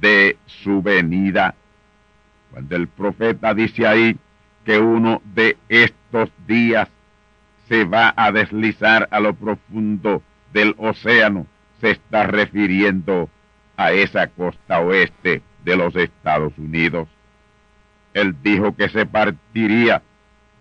de 0.00 0.38
su 0.46 0.80
venida. 0.80 1.54
Cuando 2.50 2.76
el 2.76 2.88
profeta 2.88 3.52
dice 3.52 3.86
ahí, 3.86 4.16
que 4.64 4.78
uno 4.78 5.20
de 5.34 5.58
estos 5.68 6.30
días 6.46 6.88
se 7.68 7.84
va 7.84 8.14
a 8.16 8.32
deslizar 8.32 9.06
a 9.10 9.20
lo 9.20 9.34
profundo 9.34 10.22
del 10.54 10.74
océano, 10.78 11.46
se 11.82 11.90
está 11.90 12.26
refiriendo 12.26 13.28
a 13.76 13.92
esa 13.92 14.28
costa 14.28 14.80
oeste 14.80 15.42
de 15.62 15.76
los 15.76 15.94
Estados 15.94 16.54
Unidos. 16.56 17.06
Él 18.14 18.34
dijo 18.42 18.74
que 18.74 18.88
se 18.88 19.04
partiría 19.04 20.00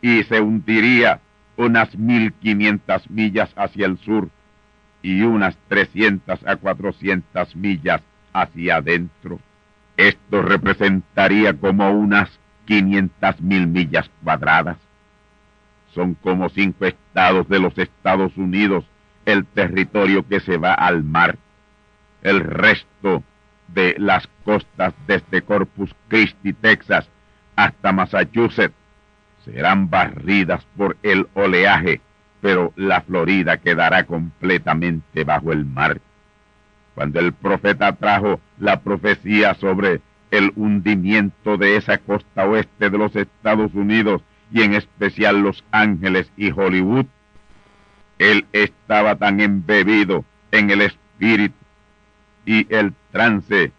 y 0.01 0.23
se 0.23 0.41
hundiría 0.41 1.21
unas 1.55 1.95
1500 1.97 3.09
millas 3.09 3.49
hacia 3.55 3.85
el 3.85 3.97
sur 3.99 4.29
y 5.05 5.21
unas 5.21 5.55
300 5.67 6.47
a 6.47 6.55
400 6.55 7.55
millas 7.55 8.01
hacia 8.33 8.77
adentro. 8.77 9.39
Esto 9.97 10.41
representaría 10.41 11.53
como 11.53 11.91
unas 11.91 12.39
500 12.65 13.39
mil 13.39 13.67
millas 13.67 14.09
cuadradas. 14.23 14.77
Son 15.93 16.15
como 16.15 16.49
cinco 16.49 16.85
estados 16.85 17.47
de 17.47 17.59
los 17.59 17.77
Estados 17.77 18.35
Unidos 18.35 18.83
el 19.25 19.45
territorio 19.45 20.27
que 20.27 20.39
se 20.39 20.57
va 20.57 20.73
al 20.73 21.03
mar. 21.03 21.37
El 22.23 22.39
resto 22.39 23.21
de 23.67 23.95
las 23.99 24.27
costas 24.43 24.95
desde 25.05 25.43
Corpus 25.43 25.95
Christi, 26.07 26.53
Texas, 26.53 27.07
hasta 27.55 27.91
Massachusetts, 27.91 28.73
serán 29.43 29.87
barridas 29.87 30.65
por 30.75 30.97
el 31.03 31.27
oleaje, 31.35 32.01
pero 32.41 32.73
la 32.75 33.01
Florida 33.01 33.57
quedará 33.57 34.03
completamente 34.05 35.23
bajo 35.23 35.51
el 35.51 35.65
mar. 35.65 35.99
Cuando 36.93 37.19
el 37.19 37.33
profeta 37.33 37.93
trajo 37.93 38.39
la 38.59 38.81
profecía 38.81 39.53
sobre 39.55 40.01
el 40.31 40.51
hundimiento 40.55 41.57
de 41.57 41.77
esa 41.77 41.97
costa 41.97 42.45
oeste 42.45 42.89
de 42.89 42.97
los 42.97 43.15
Estados 43.15 43.73
Unidos 43.73 44.21
y 44.51 44.61
en 44.61 44.73
especial 44.73 45.41
Los 45.41 45.63
Ángeles 45.71 46.31
y 46.37 46.51
Hollywood, 46.51 47.05
él 48.19 48.45
estaba 48.53 49.15
tan 49.15 49.41
embebido 49.41 50.23
en 50.51 50.69
el 50.69 50.81
espíritu 50.81 51.55
y 52.45 52.73
el 52.73 52.93
trance 53.11 53.71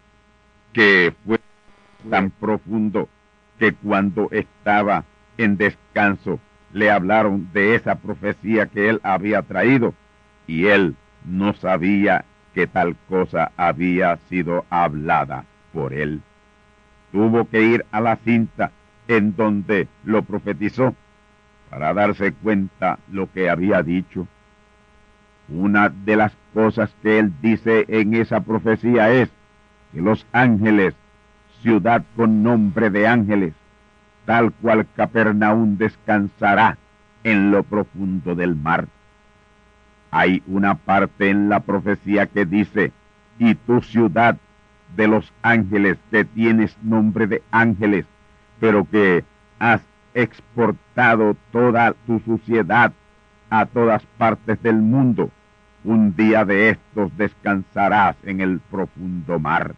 que 0.73 1.13
fue 1.25 1.39
tan 2.09 2.29
profundo 2.29 3.09
que 3.57 3.73
cuando 3.73 4.29
estaba 4.31 5.05
en 5.37 5.57
descanso 5.57 6.39
le 6.73 6.91
hablaron 6.91 7.49
de 7.53 7.75
esa 7.75 7.95
profecía 7.95 8.67
que 8.67 8.89
él 8.89 8.99
había 9.03 9.41
traído 9.41 9.93
y 10.47 10.67
él 10.67 10.95
no 11.25 11.53
sabía 11.53 12.25
que 12.53 12.67
tal 12.67 12.95
cosa 13.09 13.51
había 13.57 14.17
sido 14.29 14.65
hablada 14.69 15.45
por 15.73 15.93
él 15.93 16.21
tuvo 17.11 17.45
que 17.45 17.61
ir 17.61 17.85
a 17.91 18.01
la 18.01 18.15
cinta 18.17 18.71
en 19.07 19.35
donde 19.35 19.87
lo 20.03 20.23
profetizó 20.23 20.95
para 21.69 21.93
darse 21.93 22.33
cuenta 22.33 22.99
lo 23.11 23.31
que 23.31 23.49
había 23.49 23.81
dicho. 23.83 24.27
Una 25.49 25.89
de 25.89 26.15
las 26.15 26.33
cosas 26.53 26.93
que 27.01 27.19
él 27.19 27.33
dice 27.41 27.85
en 27.87 28.13
esa 28.13 28.41
profecía 28.41 29.11
es 29.11 29.29
que 29.93 30.01
los 30.01 30.25
ángeles, 30.31 30.93
ciudad 31.61 32.03
con 32.15 32.43
nombre 32.43 32.89
de 32.89 33.07
ángeles, 33.07 33.53
tal 34.27 34.51
cual 34.51 34.85
Capernaum 34.97 35.77
descansará 35.77 36.77
en 37.23 37.49
lo 37.49 37.63
profundo 37.63 38.35
del 38.35 38.57
mar. 38.57 38.85
Hay 40.11 40.43
una 40.47 40.75
parte 40.75 41.29
en 41.29 41.47
la 41.47 41.61
profecía 41.61 42.27
que 42.27 42.45
dice, 42.45 42.91
y 43.39 43.55
tu 43.55 43.81
ciudad 43.81 44.35
de 44.97 45.07
los 45.07 45.31
ángeles, 45.41 45.97
que 46.11 46.25
tienes 46.25 46.77
nombre 46.83 47.25
de 47.25 47.41
ángeles, 47.51 48.05
pero 48.59 48.83
que 48.83 49.23
has 49.59 49.81
exportado 50.13 51.37
toda 51.53 51.93
tu 52.05 52.19
suciedad 52.19 52.91
a 53.49 53.65
todas 53.65 54.03
partes 54.17 54.61
del 54.61 54.75
mundo. 54.75 55.31
Un 55.85 56.13
día 56.17 56.43
de 56.43 56.71
estos 56.71 57.15
descansarás 57.15 58.17
en 58.23 58.41
el 58.41 58.59
profundo 58.59 59.39
mar. 59.39 59.73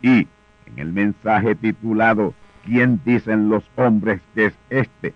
Y 0.00 0.28
en 0.66 0.78
el 0.78 0.92
mensaje 0.92 1.56
titulado 1.56 2.34
¿Quién 2.64 3.00
dicen 3.04 3.48
los 3.48 3.64
hombres 3.76 4.20
que 4.34 4.46
es 4.46 4.54
este? 4.70 5.14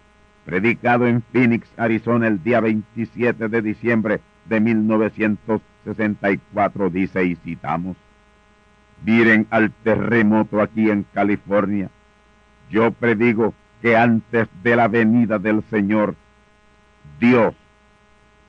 predicado 0.49 1.07
en 1.07 1.21
Phoenix, 1.21 1.69
Arizona, 1.77 2.27
el 2.27 2.43
día 2.43 2.61
27 2.61 3.49
de 3.49 3.61
diciembre 3.61 4.23
de 4.47 4.61
1964, 4.61 6.89
dice 6.89 7.23
y 7.23 7.37
citamos, 7.37 7.99
miren 9.05 9.47
al 9.51 9.71
terremoto 9.71 10.63
aquí 10.63 10.89
en 10.89 11.05
California. 11.13 11.91
Yo 12.71 12.93
predigo 12.93 13.53
que 13.83 13.95
antes 13.95 14.49
de 14.63 14.75
la 14.75 14.89
venida 14.89 15.39
del 15.39 15.63
Señor, 15.65 16.15
Dios 17.21 17.55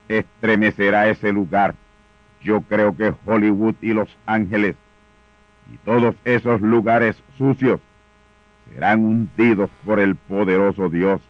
estremecerá 0.08 1.10
ese 1.10 1.32
lugar. 1.32 1.74
Yo 2.42 2.62
creo 2.62 2.96
que 2.96 3.12
Hollywood 3.26 3.74
y 3.82 3.92
Los 3.92 4.08
Ángeles 4.24 4.74
y 5.70 5.76
todos 5.76 6.16
esos 6.24 6.62
lugares 6.62 7.22
sucios 7.36 7.78
serán 8.72 9.04
hundidos 9.04 9.70
por 9.84 10.00
el 10.00 10.16
poderoso 10.16 10.88
Dios. 10.88 11.20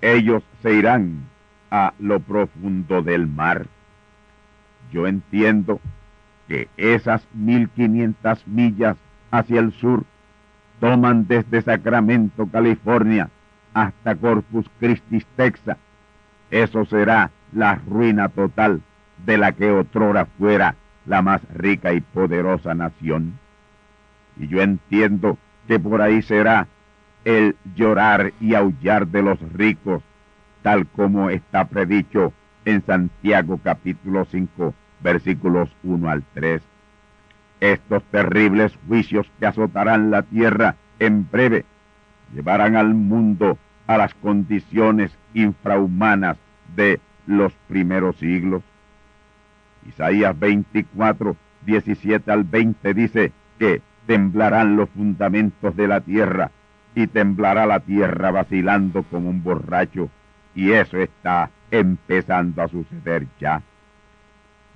Ellos 0.00 0.42
se 0.62 0.74
irán 0.74 1.28
a 1.70 1.92
lo 1.98 2.20
profundo 2.20 3.02
del 3.02 3.26
mar. 3.26 3.66
Yo 4.90 5.06
entiendo 5.06 5.80
que 6.48 6.68
esas 6.76 7.26
1500 7.34 8.46
millas 8.46 8.96
hacia 9.30 9.60
el 9.60 9.72
sur 9.72 10.04
toman 10.80 11.26
desde 11.26 11.62
Sacramento, 11.62 12.46
California, 12.46 13.30
hasta 13.72 14.14
Corpus 14.16 14.66
Christi, 14.78 15.24
Texas. 15.36 15.78
Eso 16.50 16.84
será 16.84 17.30
la 17.52 17.76
ruina 17.76 18.28
total 18.28 18.82
de 19.24 19.38
la 19.38 19.52
que 19.52 19.70
otrora 19.70 20.26
fuera 20.26 20.74
la 21.06 21.22
más 21.22 21.40
rica 21.54 21.92
y 21.92 22.00
poderosa 22.00 22.74
nación. 22.74 23.38
Y 24.36 24.48
yo 24.48 24.60
entiendo 24.60 25.38
que 25.66 25.78
por 25.78 26.02
ahí 26.02 26.22
será 26.22 26.66
el 27.24 27.56
llorar 27.74 28.32
y 28.40 28.54
aullar 28.54 29.06
de 29.06 29.22
los 29.22 29.40
ricos, 29.52 30.02
tal 30.62 30.86
como 30.86 31.30
está 31.30 31.66
predicho 31.66 32.32
en 32.64 32.84
Santiago 32.84 33.58
capítulo 33.62 34.24
5, 34.24 34.74
versículos 35.00 35.70
1 35.82 36.08
al 36.08 36.22
3. 36.34 36.62
Estos 37.60 38.02
terribles 38.04 38.76
juicios 38.88 39.30
que 39.38 39.46
azotarán 39.46 40.10
la 40.10 40.22
tierra 40.22 40.76
en 40.98 41.28
breve 41.30 41.64
llevarán 42.34 42.76
al 42.76 42.94
mundo 42.94 43.58
a 43.86 43.98
las 43.98 44.14
condiciones 44.14 45.16
infrahumanas 45.34 46.38
de 46.74 47.00
los 47.26 47.52
primeros 47.68 48.16
siglos. 48.16 48.62
Isaías 49.88 50.38
24, 50.38 51.36
17 51.66 52.30
al 52.30 52.44
20 52.44 52.94
dice 52.94 53.32
que 53.58 53.82
temblarán 54.06 54.76
los 54.76 54.88
fundamentos 54.90 55.76
de 55.76 55.88
la 55.88 56.00
tierra 56.00 56.50
y 56.94 57.06
temblará 57.06 57.66
la 57.66 57.80
tierra 57.80 58.30
vacilando 58.30 59.02
como 59.04 59.30
un 59.30 59.42
borracho 59.42 60.10
y 60.54 60.72
eso 60.72 60.98
está 60.98 61.50
empezando 61.70 62.62
a 62.62 62.68
suceder 62.68 63.26
ya. 63.40 63.62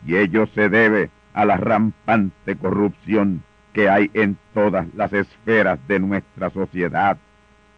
Y 0.06 0.16
ello 0.16 0.46
se 0.54 0.68
debe 0.68 1.10
a 1.34 1.44
la 1.44 1.56
rampante 1.56 2.56
corrupción 2.56 3.42
que 3.72 3.90
hay 3.90 4.10
en 4.14 4.38
todas 4.54 4.86
las 4.94 5.12
esferas 5.12 5.78
de 5.86 6.00
nuestra 6.00 6.48
sociedad, 6.50 7.18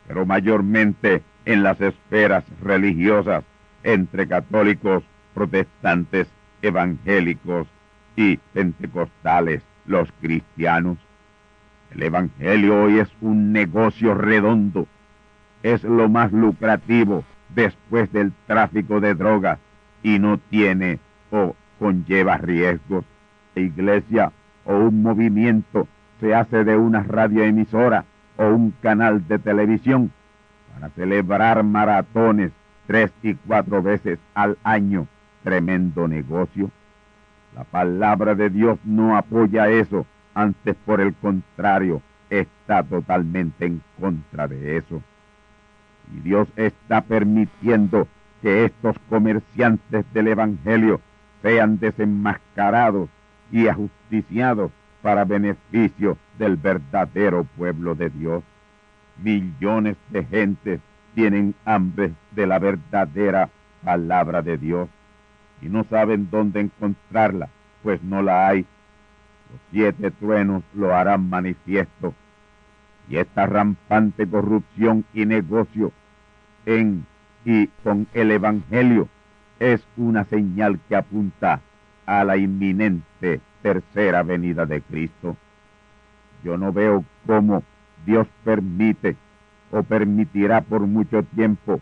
pero 0.06 0.24
mayormente 0.24 1.22
en 1.44 1.64
las 1.64 1.80
esferas 1.80 2.44
religiosas 2.62 3.42
entre 3.82 4.28
católicos, 4.28 5.02
protestantes, 5.34 6.28
evangélicos 6.62 7.66
y 8.14 8.36
pentecostales, 8.36 9.62
los 9.86 10.08
cristianos. 10.20 10.98
El 11.90 12.02
Evangelio 12.02 12.82
hoy 12.82 12.98
es 12.98 13.08
un 13.20 13.52
negocio 13.52 14.14
redondo, 14.14 14.86
es 15.62 15.82
lo 15.84 16.08
más 16.08 16.32
lucrativo 16.32 17.24
después 17.54 18.12
del 18.12 18.32
tráfico 18.46 19.00
de 19.00 19.14
drogas 19.14 19.58
y 20.02 20.18
no 20.18 20.38
tiene 20.38 20.98
o 21.30 21.56
conlleva 21.78 22.36
riesgos. 22.36 23.04
La 23.54 23.62
iglesia 23.62 24.32
o 24.64 24.76
un 24.76 25.02
movimiento 25.02 25.88
se 26.20 26.34
hace 26.34 26.64
de 26.64 26.76
una 26.76 27.02
radioemisora 27.02 28.04
o 28.36 28.48
un 28.48 28.72
canal 28.82 29.26
de 29.26 29.38
televisión 29.38 30.12
para 30.72 30.90
celebrar 30.90 31.64
maratones 31.64 32.52
tres 32.86 33.10
y 33.22 33.34
cuatro 33.34 33.82
veces 33.82 34.18
al 34.34 34.58
año. 34.62 35.06
Tremendo 35.42 36.06
negocio. 36.06 36.70
La 37.54 37.64
palabra 37.64 38.34
de 38.34 38.50
Dios 38.50 38.78
no 38.84 39.16
apoya 39.16 39.68
eso, 39.68 40.06
antes 40.34 40.76
por 40.84 41.00
el 41.00 41.14
contrario, 41.14 42.02
está 42.30 42.82
totalmente 42.82 43.66
en 43.66 43.82
contra 44.00 44.46
de 44.48 44.76
eso. 44.76 45.02
Y 46.14 46.20
Dios 46.20 46.48
está 46.56 47.00
permitiendo 47.02 48.08
que 48.42 48.64
estos 48.64 48.96
comerciantes 49.08 50.04
del 50.12 50.28
Evangelio 50.28 51.00
sean 51.42 51.78
desenmascarados 51.78 53.08
y 53.50 53.66
ajusticiados 53.68 54.70
para 55.02 55.24
beneficio 55.24 56.18
del 56.38 56.56
verdadero 56.56 57.44
pueblo 57.56 57.94
de 57.94 58.10
Dios. 58.10 58.42
Millones 59.22 59.96
de 60.10 60.24
gentes 60.24 60.80
tienen 61.14 61.54
hambre 61.64 62.12
de 62.32 62.46
la 62.46 62.58
verdadera 62.58 63.48
palabra 63.84 64.42
de 64.42 64.58
Dios 64.58 64.88
y 65.60 65.68
no 65.68 65.84
saben 65.84 66.28
dónde 66.30 66.60
encontrarla, 66.60 67.48
pues 67.82 68.02
no 68.02 68.22
la 68.22 68.48
hay. 68.48 68.64
Los 69.50 69.60
siete 69.70 70.10
truenos 70.10 70.62
lo 70.74 70.94
harán 70.94 71.28
manifiesto 71.28 72.14
y 73.08 73.16
esta 73.16 73.46
rampante 73.46 74.26
corrupción 74.26 75.04
y 75.14 75.24
negocio 75.24 75.92
en 76.66 77.06
y 77.44 77.68
con 77.82 78.06
el 78.12 78.30
Evangelio 78.30 79.08
es 79.58 79.86
una 79.96 80.24
señal 80.24 80.78
que 80.88 80.96
apunta 80.96 81.60
a 82.04 82.24
la 82.24 82.36
inminente 82.36 83.40
tercera 83.62 84.22
venida 84.22 84.66
de 84.66 84.82
Cristo. 84.82 85.36
Yo 86.44 86.58
no 86.58 86.72
veo 86.72 87.04
cómo 87.26 87.62
Dios 88.04 88.28
permite 88.44 89.16
o 89.70 89.82
permitirá 89.82 90.60
por 90.60 90.86
mucho 90.86 91.22
tiempo 91.22 91.80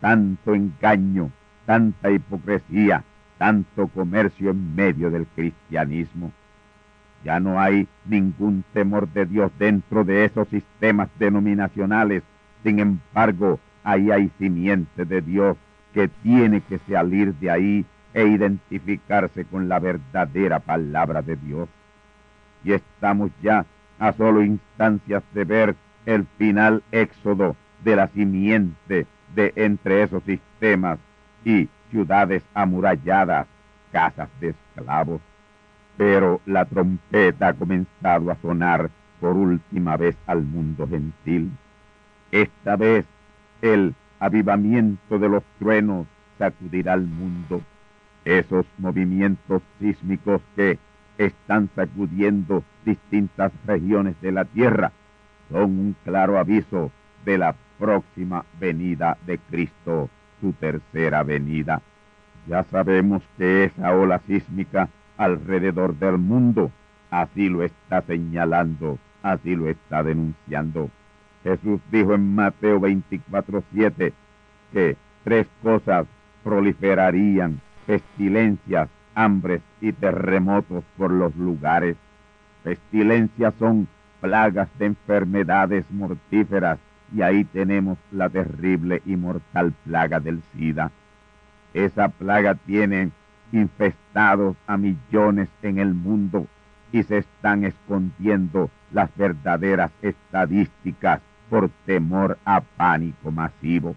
tanto 0.00 0.54
engaño, 0.54 1.30
tanta 1.64 2.10
hipocresía, 2.10 3.04
tanto 3.38 3.88
comercio 3.88 4.50
en 4.50 4.74
medio 4.74 5.10
del 5.10 5.26
cristianismo. 5.26 6.32
Ya 7.24 7.40
no 7.40 7.60
hay 7.60 7.88
ningún 8.04 8.64
temor 8.72 9.08
de 9.08 9.26
Dios 9.26 9.50
dentro 9.58 10.04
de 10.04 10.24
esos 10.24 10.48
sistemas 10.48 11.08
denominacionales. 11.18 12.22
Sin 12.62 12.78
embargo, 12.78 13.58
ahí 13.82 14.10
hay 14.10 14.30
simiente 14.38 15.04
de 15.04 15.20
Dios 15.20 15.56
que 15.92 16.08
tiene 16.08 16.60
que 16.60 16.78
salir 16.88 17.34
de 17.34 17.50
ahí 17.50 17.86
e 18.14 18.26
identificarse 18.26 19.44
con 19.44 19.68
la 19.68 19.78
verdadera 19.78 20.60
palabra 20.60 21.22
de 21.22 21.36
Dios. 21.36 21.68
Y 22.64 22.72
estamos 22.72 23.30
ya 23.42 23.66
a 23.98 24.12
solo 24.12 24.42
instancias 24.42 25.22
de 25.32 25.44
ver 25.44 25.76
el 26.04 26.26
final 26.38 26.82
éxodo 26.92 27.56
de 27.82 27.96
la 27.96 28.08
simiente 28.08 29.06
de 29.34 29.52
entre 29.56 30.02
esos 30.02 30.22
sistemas 30.24 30.98
y 31.44 31.68
ciudades 31.90 32.42
amuralladas, 32.54 33.46
casas 33.92 34.28
de 34.40 34.50
esclavos 34.50 35.20
pero 35.96 36.40
la 36.46 36.64
trompeta 36.64 37.48
ha 37.48 37.54
comenzado 37.54 38.30
a 38.30 38.36
sonar 38.36 38.90
por 39.20 39.36
última 39.36 39.96
vez 39.96 40.16
al 40.26 40.42
mundo 40.42 40.86
gentil. 40.86 41.50
Esta 42.30 42.76
vez 42.76 43.06
el 43.62 43.94
avivamiento 44.20 45.18
de 45.18 45.28
los 45.28 45.42
truenos 45.58 46.06
sacudirá 46.38 46.94
al 46.94 47.06
mundo. 47.06 47.62
Esos 48.24 48.66
movimientos 48.78 49.62
sísmicos 49.78 50.42
que 50.54 50.78
están 51.16 51.70
sacudiendo 51.74 52.62
distintas 52.84 53.52
regiones 53.66 54.20
de 54.20 54.32
la 54.32 54.44
tierra 54.44 54.92
son 55.50 55.62
un 55.62 55.96
claro 56.04 56.38
aviso 56.38 56.90
de 57.24 57.38
la 57.38 57.54
próxima 57.78 58.44
venida 58.60 59.16
de 59.26 59.38
Cristo, 59.38 60.10
su 60.40 60.52
tercera 60.52 61.22
venida. 61.22 61.80
Ya 62.46 62.64
sabemos 62.64 63.22
que 63.38 63.64
esa 63.64 63.94
ola 63.94 64.20
sísmica 64.26 64.88
alrededor 65.16 65.96
del 65.96 66.18
mundo. 66.18 66.70
Así 67.10 67.48
lo 67.48 67.62
está 67.62 68.02
señalando, 68.02 68.98
así 69.22 69.54
lo 69.54 69.68
está 69.68 70.02
denunciando. 70.02 70.90
Jesús 71.44 71.80
dijo 71.90 72.14
en 72.14 72.34
Mateo 72.34 72.80
24:7 72.80 74.12
que 74.72 74.96
tres 75.24 75.46
cosas 75.62 76.06
proliferarían, 76.42 77.60
pestilencias, 77.86 78.88
hambres 79.14 79.62
y 79.80 79.92
terremotos 79.92 80.84
por 80.96 81.10
los 81.10 81.34
lugares. 81.36 81.96
Pestilencias 82.62 83.54
son 83.58 83.88
plagas 84.20 84.68
de 84.78 84.86
enfermedades 84.86 85.84
mortíferas 85.90 86.78
y 87.14 87.22
ahí 87.22 87.44
tenemos 87.44 87.98
la 88.10 88.28
terrible 88.28 89.02
y 89.06 89.16
mortal 89.16 89.72
plaga 89.84 90.20
del 90.20 90.42
SIDA. 90.52 90.90
Esa 91.74 92.08
plaga 92.08 92.54
tiene 92.54 93.10
infestados 93.52 94.56
a 94.66 94.76
millones 94.76 95.48
en 95.62 95.78
el 95.78 95.94
mundo 95.94 96.46
y 96.92 97.02
se 97.02 97.18
están 97.18 97.64
escondiendo 97.64 98.70
las 98.92 99.14
verdaderas 99.16 99.90
estadísticas 100.02 101.20
por 101.50 101.70
temor 101.84 102.38
a 102.44 102.60
pánico 102.60 103.30
masivo. 103.30 103.94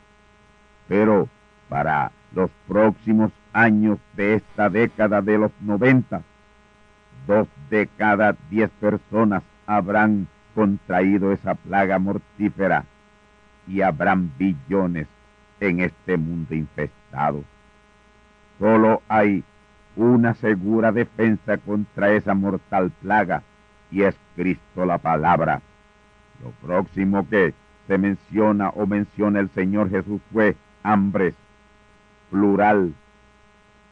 Pero 0.87 1.27
para 1.67 2.11
los 2.33 2.49
próximos 2.67 3.31
años 3.53 3.99
de 4.15 4.35
esta 4.35 4.69
década 4.69 5.21
de 5.21 5.37
los 5.37 5.51
90, 5.61 6.21
dos 7.27 7.47
de 7.69 7.87
cada 7.97 8.35
diez 8.49 8.69
personas 8.79 9.43
habrán 9.65 10.27
contraído 10.55 11.31
esa 11.31 11.55
plaga 11.55 11.99
mortífera 11.99 12.85
y 13.67 13.81
habrán 13.81 14.31
billones 14.37 15.07
en 15.59 15.81
este 15.81 16.17
mundo 16.17 16.55
infestado. 16.55 17.43
Solo 18.59 19.01
hay 19.07 19.43
una 19.95 20.35
segura 20.35 20.91
defensa 20.91 21.57
contra 21.57 22.11
esa 22.11 22.33
mortal 22.33 22.91
plaga, 23.01 23.41
y 23.91 24.03
es 24.03 24.15
Cristo 24.35 24.85
la 24.85 24.97
palabra. 24.97 25.61
Lo 26.43 26.51
próximo 26.65 27.27
que 27.27 27.53
se 27.87 27.97
menciona 27.97 28.69
o 28.69 28.85
menciona 28.85 29.39
el 29.39 29.49
Señor 29.49 29.89
Jesús 29.89 30.21
fue 30.31 30.55
hambre, 30.83 31.33
plural, 32.29 32.93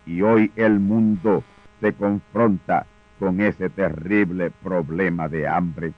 y 0.05 0.21
hoy 0.21 0.51
el 0.55 0.79
mundo 0.79 1.43
se 1.81 1.93
confronta 1.93 2.85
con 3.19 3.41
ese 3.41 3.69
terrible 3.69 4.51
problema 4.63 5.27
de 5.27 5.47
hambre. 5.47 5.93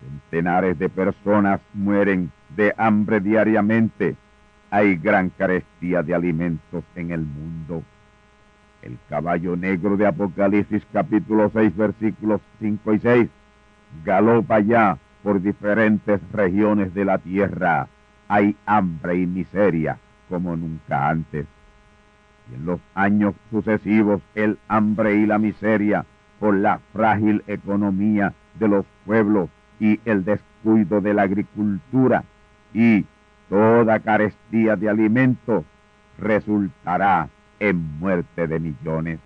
Centenares 0.00 0.78
de 0.78 0.88
personas 0.88 1.60
mueren 1.74 2.32
de 2.56 2.72
hambre 2.76 3.20
diariamente. 3.20 4.16
Hay 4.70 4.96
gran 4.96 5.30
carestía 5.30 6.02
de 6.02 6.14
alimentos 6.14 6.84
en 6.94 7.10
el 7.10 7.22
mundo. 7.22 7.82
El 8.82 8.98
caballo 9.08 9.56
negro 9.56 9.96
de 9.96 10.06
Apocalipsis 10.06 10.82
capítulo 10.92 11.50
6 11.52 11.74
versículos 11.76 12.40
5 12.60 12.92
y 12.92 12.98
6 12.98 13.28
galopa 14.04 14.60
ya 14.60 14.98
por 15.22 15.40
diferentes 15.40 16.20
regiones 16.32 16.92
de 16.92 17.04
la 17.06 17.18
tierra. 17.18 17.88
Hay 18.28 18.56
hambre 18.66 19.16
y 19.16 19.26
miseria 19.26 19.98
como 20.28 20.54
nunca 20.54 21.08
antes. 21.08 21.46
Y 22.50 22.54
en 22.56 22.66
los 22.66 22.80
años 22.94 23.34
sucesivos 23.50 24.20
el 24.34 24.58
hambre 24.68 25.16
y 25.16 25.24
la 25.24 25.38
miseria 25.38 26.04
por 26.38 26.54
la 26.54 26.78
frágil 26.92 27.42
economía 27.46 28.34
de 28.58 28.68
los 28.68 28.84
pueblos 29.06 29.48
y 29.80 29.98
el 30.04 30.24
descuido 30.24 31.00
de 31.00 31.14
la 31.14 31.22
agricultura 31.22 32.24
y 32.74 33.06
toda 33.48 34.00
carestía 34.00 34.76
de 34.76 34.88
alimentos 34.88 35.64
resultará 36.18 37.28
en 37.60 37.98
muerte 37.98 38.46
de 38.46 38.60
millones. 38.60 39.20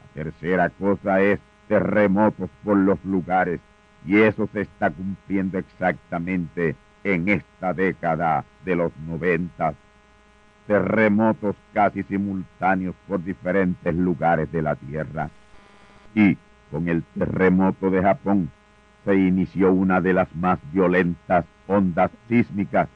La 0.00 0.24
tercera 0.24 0.70
cosa 0.70 1.20
es 1.20 1.40
terremotos 1.68 2.50
por 2.64 2.76
los 2.76 3.02
lugares 3.04 3.60
y 4.06 4.18
eso 4.18 4.48
se 4.52 4.62
está 4.62 4.90
cumpliendo 4.90 5.58
exactamente 5.58 6.76
en 7.04 7.28
esta 7.28 7.72
década 7.72 8.44
de 8.64 8.76
los 8.76 8.92
noventas. 9.06 9.74
Terremotos 10.66 11.56
casi 11.72 12.02
simultáneos 12.04 12.94
por 13.08 13.22
diferentes 13.22 13.94
lugares 13.94 14.50
de 14.52 14.62
la 14.62 14.76
Tierra. 14.76 15.30
Y 16.14 16.36
con 16.70 16.88
el 16.88 17.02
terremoto 17.18 17.90
de 17.90 18.02
Japón 18.02 18.50
se 19.04 19.16
inició 19.16 19.72
una 19.72 20.00
de 20.00 20.12
las 20.12 20.34
más 20.36 20.58
violentas 20.72 21.44
ondas 21.66 22.10
sísmicas 22.28 22.88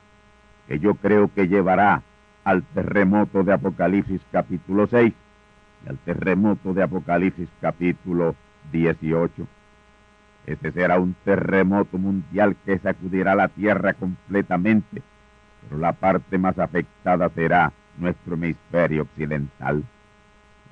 que 0.67 0.79
yo 0.79 0.95
creo 0.95 1.29
que 1.33 1.49
llevará 1.49 2.03
al 2.45 2.63
terremoto 2.63 3.43
de 3.43 3.53
Apocalipsis 3.53 4.21
capítulo 4.31 4.87
6 4.87 5.13
y 5.85 5.89
al 5.89 5.99
terremoto 5.99 6.75
de 6.75 6.83
Apocalipsis 6.83 7.49
capítulo 7.61 8.35
18. 8.73 9.47
Ese 10.47 10.71
será 10.71 11.01
un 11.01 11.15
terremoto 11.25 11.99
mundial 11.99 12.57
que 12.65 12.79
sacudirá 12.79 13.35
la 13.35 13.49
tierra 13.49 13.95
completamente, 13.95 15.03
pero 15.63 15.81
la 15.81 15.93
parte 15.93 16.39
más 16.39 16.59
afectada 16.59 17.29
será 17.31 17.73
nuestro 17.99 18.35
hemisferio 18.35 19.03
occidental. 19.03 19.83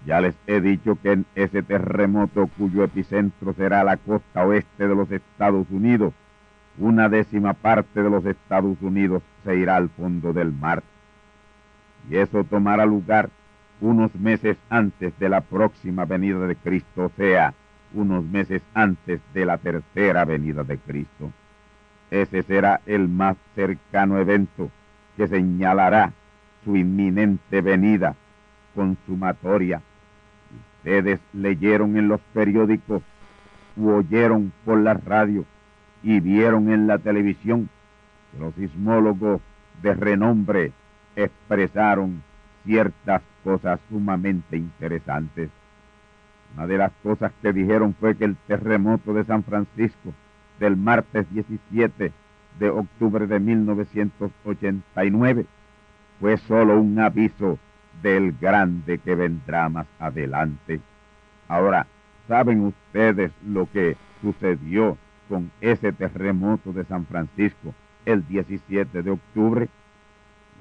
Ya 0.06 0.20
les 0.20 0.36
he 0.46 0.60
dicho 0.60 0.96
que 1.02 1.12
en 1.12 1.26
ese 1.34 1.62
terremoto 1.62 2.48
cuyo 2.58 2.84
epicentro 2.84 3.52
será 3.54 3.82
la 3.82 3.96
costa 3.96 4.46
oeste 4.46 4.86
de 4.86 4.94
los 4.94 5.10
Estados 5.10 5.66
Unidos, 5.70 6.12
una 6.78 7.08
décima 7.08 7.54
parte 7.54 8.02
de 8.02 8.10
los 8.10 8.24
Estados 8.26 8.76
Unidos 8.80 9.22
se 9.44 9.56
irá 9.56 9.76
al 9.76 9.88
fondo 9.90 10.32
del 10.32 10.52
mar. 10.52 10.82
Y 12.10 12.16
eso 12.16 12.44
tomará 12.44 12.84
lugar 12.86 13.30
unos 13.80 14.14
meses 14.14 14.56
antes 14.70 15.18
de 15.18 15.28
la 15.28 15.40
próxima 15.40 16.04
venida 16.04 16.46
de 16.46 16.56
Cristo, 16.56 17.06
o 17.06 17.10
sea, 17.16 17.54
unos 17.92 18.24
meses 18.24 18.62
antes 18.74 19.20
de 19.32 19.46
la 19.46 19.58
tercera 19.58 20.24
venida 20.24 20.64
de 20.64 20.78
Cristo. 20.78 21.30
Ese 22.10 22.42
será 22.42 22.80
el 22.86 23.08
más 23.08 23.36
cercano 23.54 24.18
evento 24.18 24.70
que 25.16 25.26
señalará 25.28 26.12
su 26.64 26.76
inminente 26.76 27.60
venida 27.60 28.14
consumatoria. 28.74 29.80
Ustedes 30.78 31.20
leyeron 31.32 31.96
en 31.96 32.08
los 32.08 32.20
periódicos 32.32 33.02
u 33.76 33.90
oyeron 33.90 34.52
por 34.64 34.78
la 34.78 34.94
radio 34.94 35.44
y 36.02 36.20
vieron 36.20 36.70
en 36.70 36.86
la 36.86 36.98
televisión 36.98 37.68
los 38.38 38.54
sismólogos 38.54 39.40
de 39.82 39.94
renombre 39.94 40.72
expresaron 41.16 42.22
ciertas 42.64 43.22
cosas 43.42 43.80
sumamente 43.88 44.56
interesantes. 44.56 45.50
Una 46.54 46.66
de 46.66 46.78
las 46.78 46.92
cosas 47.02 47.32
que 47.42 47.52
dijeron 47.52 47.94
fue 47.98 48.16
que 48.16 48.24
el 48.24 48.36
terremoto 48.46 49.12
de 49.12 49.24
San 49.24 49.42
Francisco 49.42 50.14
del 50.60 50.76
martes 50.76 51.26
17 51.32 52.12
de 52.58 52.70
octubre 52.70 53.26
de 53.26 53.40
1989 53.40 55.46
fue 56.20 56.36
solo 56.36 56.80
un 56.80 56.98
aviso 57.00 57.58
del 58.02 58.32
grande 58.32 58.98
que 58.98 59.14
vendrá 59.14 59.68
más 59.68 59.86
adelante. 59.98 60.80
Ahora, 61.48 61.86
¿saben 62.28 62.60
ustedes 62.60 63.32
lo 63.44 63.70
que 63.70 63.96
sucedió 64.22 64.96
con 65.28 65.50
ese 65.60 65.92
terremoto 65.92 66.72
de 66.72 66.84
San 66.84 67.04
Francisco 67.06 67.74
el 68.06 68.26
17 68.26 69.02
de 69.02 69.10
octubre? 69.10 69.68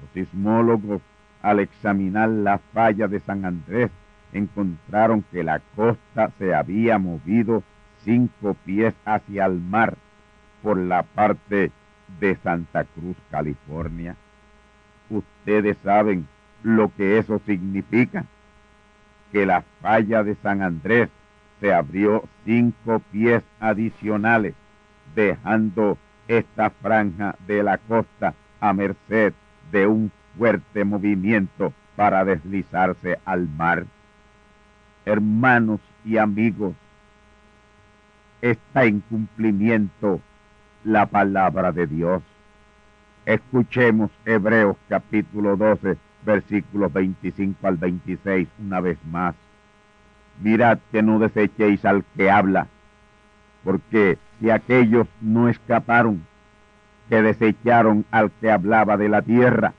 Los 0.00 0.10
sismólogos, 0.12 1.02
al 1.42 1.60
examinar 1.60 2.28
la 2.28 2.58
falla 2.58 3.06
de 3.06 3.20
San 3.20 3.44
Andrés 3.44 3.90
encontraron 4.32 5.24
que 5.30 5.44
la 5.44 5.60
costa 5.76 6.30
se 6.38 6.54
había 6.54 6.98
movido 6.98 7.62
cinco 8.02 8.56
pies 8.64 8.94
hacia 9.04 9.46
el 9.46 9.60
mar 9.60 9.96
por 10.62 10.78
la 10.78 11.02
parte 11.02 11.70
de 12.20 12.36
Santa 12.36 12.84
Cruz, 12.84 13.16
California. 13.30 14.16
Ustedes 15.10 15.76
saben 15.84 16.26
lo 16.62 16.90
que 16.96 17.18
eso 17.18 17.40
significa, 17.46 18.24
que 19.32 19.46
la 19.46 19.62
falla 19.80 20.22
de 20.24 20.34
San 20.36 20.62
Andrés 20.62 21.10
se 21.60 21.72
abrió 21.72 22.24
cinco 22.44 23.00
pies 23.12 23.42
adicionales, 23.60 24.54
dejando 25.14 25.98
esta 26.28 26.70
franja 26.70 27.36
de 27.46 27.62
la 27.62 27.78
costa 27.78 28.34
a 28.60 28.72
merced 28.72 29.32
de 29.70 29.86
un 29.86 30.10
fuerte 30.36 30.84
movimiento 30.84 31.72
para 31.96 32.24
deslizarse 32.24 33.18
al 33.24 33.48
mar 33.48 33.84
hermanos 35.04 35.80
y 36.04 36.16
amigos, 36.16 36.74
está 38.40 38.84
en 38.84 39.00
cumplimiento 39.00 40.20
la 40.84 41.06
palabra 41.06 41.72
de 41.72 41.86
Dios. 41.86 42.22
Escuchemos 43.26 44.10
Hebreos 44.24 44.76
capítulo 44.88 45.56
12, 45.56 45.96
versículos 46.24 46.92
25 46.92 47.66
al 47.66 47.76
26 47.76 48.48
una 48.60 48.80
vez 48.80 48.98
más. 49.10 49.34
Mirad 50.42 50.78
que 50.90 51.02
no 51.02 51.18
desechéis 51.18 51.84
al 51.84 52.04
que 52.16 52.30
habla, 52.30 52.66
porque 53.62 54.18
si 54.40 54.50
aquellos 54.50 55.06
no 55.20 55.48
escaparon, 55.48 56.24
que 57.08 57.22
desecharon 57.22 58.04
al 58.10 58.30
que 58.40 58.50
hablaba 58.50 58.96
de 58.96 59.08
la 59.08 59.22
tierra, 59.22 59.74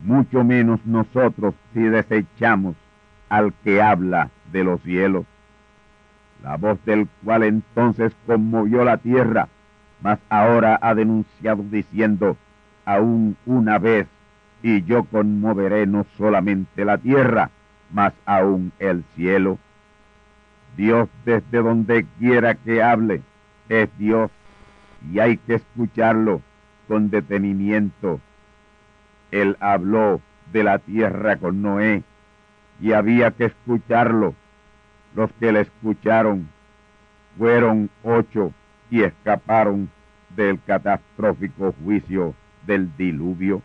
mucho 0.00 0.44
menos 0.44 0.84
nosotros 0.84 1.54
si 1.72 1.80
desechamos 1.80 2.76
al 3.28 3.52
que 3.64 3.80
habla 3.80 4.30
de 4.52 4.64
los 4.64 4.80
cielos, 4.82 5.24
la 6.42 6.56
voz 6.56 6.78
del 6.84 7.08
cual 7.24 7.42
entonces 7.42 8.12
conmovió 8.26 8.84
la 8.84 8.98
tierra, 8.98 9.48
mas 10.02 10.18
ahora 10.28 10.78
ha 10.82 10.94
denunciado 10.94 11.64
diciendo, 11.70 12.36
aún 12.84 13.36
una 13.46 13.78
vez, 13.78 14.06
y 14.62 14.82
yo 14.82 15.04
conmoveré 15.04 15.86
no 15.86 16.04
solamente 16.16 16.84
la 16.84 16.98
tierra, 16.98 17.50
mas 17.90 18.12
aún 18.26 18.72
el 18.78 19.04
cielo. 19.14 19.58
Dios 20.76 21.08
desde 21.24 21.62
donde 21.62 22.04
quiera 22.18 22.54
que 22.54 22.82
hable 22.82 23.22
es 23.68 23.88
Dios 23.98 24.30
y 25.12 25.18
hay 25.18 25.36
que 25.36 25.54
escucharlo 25.54 26.42
con 26.88 27.10
detenimiento. 27.10 28.20
Él 29.30 29.56
habló 29.60 30.20
de 30.52 30.64
la 30.64 30.78
tierra 30.78 31.36
con 31.36 31.62
Noé 31.62 32.02
y 32.80 32.92
había 32.92 33.30
que 33.30 33.46
escucharlo. 33.46 34.34
Los 35.14 35.30
que 35.40 35.52
le 35.52 35.62
escucharon 35.62 36.48
fueron 37.38 37.90
ocho 38.02 38.52
y 38.90 39.02
escaparon 39.02 39.90
del 40.30 40.60
catastrófico 40.62 41.74
juicio 41.84 42.34
del 42.66 42.94
diluvio. 42.96 43.62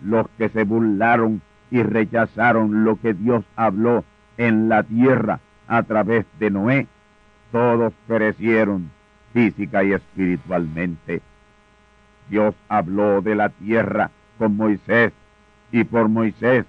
Los 0.00 0.28
que 0.36 0.48
se 0.48 0.64
burlaron 0.64 1.40
y 1.70 1.82
rechazaron 1.82 2.84
lo 2.84 2.96
que 2.96 3.14
Dios 3.14 3.44
habló 3.56 4.04
en 4.36 4.68
la 4.68 4.82
tierra 4.82 5.40
a 5.66 5.82
través 5.82 6.26
de 6.38 6.50
Noé, 6.50 6.86
todos 7.54 7.92
perecieron 8.08 8.90
física 9.32 9.84
y 9.84 9.92
espiritualmente. 9.92 11.22
Dios 12.28 12.52
habló 12.68 13.22
de 13.22 13.36
la 13.36 13.48
tierra 13.48 14.10
con 14.38 14.56
Moisés 14.56 15.12
y 15.70 15.84
por 15.84 16.08
Moisés 16.08 16.66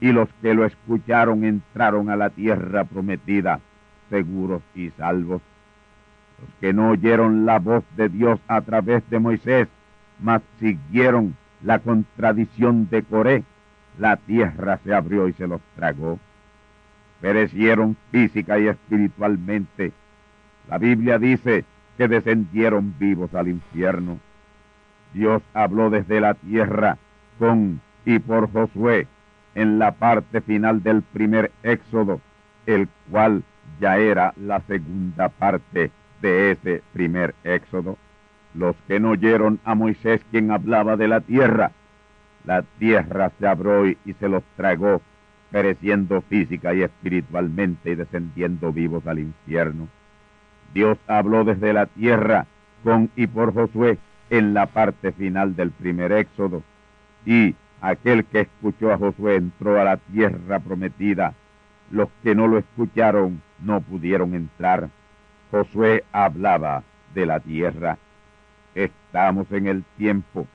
y 0.00 0.12
los 0.12 0.30
que 0.40 0.54
lo 0.54 0.64
escucharon 0.64 1.44
entraron 1.44 2.08
a 2.08 2.16
la 2.16 2.30
tierra 2.30 2.84
prometida, 2.84 3.60
seguros 4.08 4.62
y 4.74 4.88
salvos. 4.92 5.42
Los 6.40 6.48
que 6.58 6.72
no 6.72 6.88
oyeron 6.92 7.44
la 7.44 7.58
voz 7.58 7.84
de 7.94 8.08
Dios 8.08 8.40
a 8.48 8.62
través 8.62 9.02
de 9.10 9.18
Moisés, 9.18 9.68
mas 10.20 10.40
siguieron 10.58 11.36
la 11.62 11.80
contradicción 11.80 12.88
de 12.88 13.02
Coré, 13.02 13.44
la 13.98 14.16
tierra 14.16 14.80
se 14.84 14.94
abrió 14.94 15.28
y 15.28 15.34
se 15.34 15.46
los 15.46 15.60
tragó. 15.76 16.18
Perecieron 17.20 17.94
física 18.10 18.58
y 18.58 18.68
espiritualmente. 18.68 19.92
La 20.68 20.78
Biblia 20.78 21.18
dice 21.18 21.64
que 21.96 22.08
descendieron 22.08 22.94
vivos 22.98 23.34
al 23.34 23.48
infierno. 23.48 24.18
Dios 25.12 25.42
habló 25.52 25.90
desde 25.90 26.20
la 26.20 26.34
tierra 26.34 26.98
con 27.38 27.80
y 28.04 28.18
por 28.18 28.50
Josué 28.50 29.06
en 29.54 29.78
la 29.78 29.92
parte 29.92 30.40
final 30.40 30.82
del 30.82 31.02
primer 31.02 31.52
éxodo, 31.62 32.20
el 32.66 32.88
cual 33.10 33.44
ya 33.80 33.98
era 33.98 34.34
la 34.36 34.60
segunda 34.60 35.28
parte 35.28 35.90
de 36.20 36.50
ese 36.52 36.82
primer 36.92 37.34
éxodo. 37.44 37.96
Los 38.54 38.76
que 38.88 39.00
no 39.00 39.10
oyeron 39.10 39.60
a 39.64 39.74
Moisés 39.74 40.20
quien 40.30 40.50
hablaba 40.50 40.96
de 40.96 41.08
la 41.08 41.20
tierra, 41.20 41.72
la 42.44 42.62
tierra 42.78 43.30
se 43.38 43.46
abrió 43.46 43.86
y 43.86 43.98
se 44.18 44.28
los 44.28 44.42
tragó, 44.56 45.00
pereciendo 45.50 46.20
física 46.22 46.74
y 46.74 46.82
espiritualmente 46.82 47.90
y 47.90 47.94
descendiendo 47.94 48.72
vivos 48.72 49.06
al 49.06 49.18
infierno. 49.20 49.88
Dios 50.74 50.98
habló 51.06 51.44
desde 51.44 51.72
la 51.72 51.86
tierra 51.86 52.46
con 52.82 53.08
y 53.14 53.28
por 53.28 53.54
Josué 53.54 53.96
en 54.28 54.52
la 54.54 54.66
parte 54.66 55.12
final 55.12 55.54
del 55.54 55.70
primer 55.70 56.10
éxodo, 56.10 56.62
y 57.24 57.54
aquel 57.80 58.24
que 58.24 58.40
escuchó 58.40 58.92
a 58.92 58.98
Josué 58.98 59.36
entró 59.36 59.80
a 59.80 59.84
la 59.84 59.96
tierra 59.96 60.58
prometida. 60.58 61.32
Los 61.90 62.08
que 62.22 62.34
no 62.34 62.48
lo 62.48 62.58
escucharon 62.58 63.40
no 63.62 63.80
pudieron 63.80 64.34
entrar. 64.34 64.88
Josué 65.50 66.02
hablaba 66.10 66.82
de 67.14 67.26
la 67.26 67.38
tierra. 67.40 67.96
Estamos 68.74 69.50
en 69.52 69.68
el 69.68 69.84
tiempo 69.96 70.46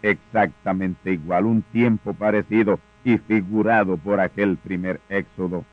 exactamente 0.00 1.12
igual, 1.12 1.44
un 1.46 1.62
tiempo 1.62 2.14
parecido 2.14 2.78
y 3.04 3.18
figurado 3.18 3.96
por 3.98 4.20
aquel 4.20 4.56
primer 4.56 5.00
éxodo. 5.08 5.64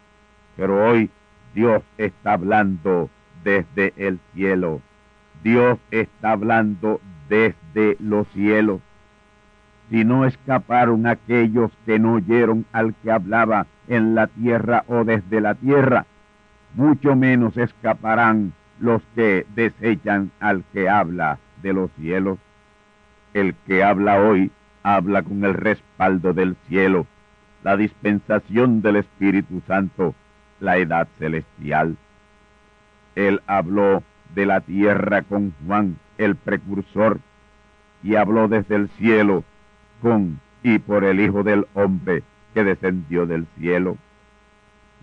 Pero 0.58 0.90
hoy 0.90 1.10
Dios 1.54 1.84
está 1.98 2.34
hablando 2.34 3.10
desde 3.44 3.94
el 3.98 4.20
cielo. 4.34 4.82
Dios 5.44 5.80
está 5.92 6.32
hablando 6.32 7.02
desde 7.30 7.98
los 8.00 8.28
cielos. 8.30 8.82
Si 9.90 10.06
no 10.06 10.26
escaparon 10.26 11.06
aquellos 11.06 11.72
que 11.86 12.00
no 12.00 12.14
oyeron 12.14 12.66
al 12.72 12.96
que 12.96 13.12
hablaba 13.12 13.68
en 13.88 14.16
la 14.16 14.28
tierra 14.28 14.84
o 14.88 15.04
desde 15.04 15.42
la 15.42 15.56
tierra, 15.56 16.06
mucho 16.74 17.16
menos 17.16 17.58
escaparán 17.58 18.54
los 18.80 19.02
que 19.16 19.46
desechan 19.56 20.32
al 20.40 20.64
que 20.74 20.90
habla 20.90 21.40
de 21.62 21.74
los 21.74 21.92
cielos. 21.92 22.40
El 23.34 23.56
que 23.68 23.84
habla 23.84 24.20
hoy 24.22 24.52
habla 24.84 25.24
con 25.24 25.44
el 25.44 25.54
respaldo 25.54 26.34
del 26.34 26.56
cielo, 26.68 27.06
la 27.64 27.78
dispensación 27.78 28.82
del 28.82 28.98
Espíritu 28.98 29.62
Santo, 29.68 30.14
la 30.60 30.78
edad 30.78 31.08
celestial. 31.18 31.96
Él 33.16 33.42
habló 33.48 34.04
de 34.34 34.46
la 34.46 34.62
tierra 34.62 35.22
con 35.22 35.54
Juan, 35.66 35.98
el 36.18 36.36
precursor, 36.36 37.20
y 38.02 38.16
habló 38.16 38.48
desde 38.48 38.76
el 38.76 38.90
cielo 38.90 39.44
con 40.02 40.40
y 40.64 40.80
por 40.80 41.04
el 41.04 41.20
Hijo 41.20 41.44
del 41.44 41.68
Hombre 41.74 42.24
que 42.54 42.64
descendió 42.64 43.26
del 43.26 43.46
cielo. 43.58 43.98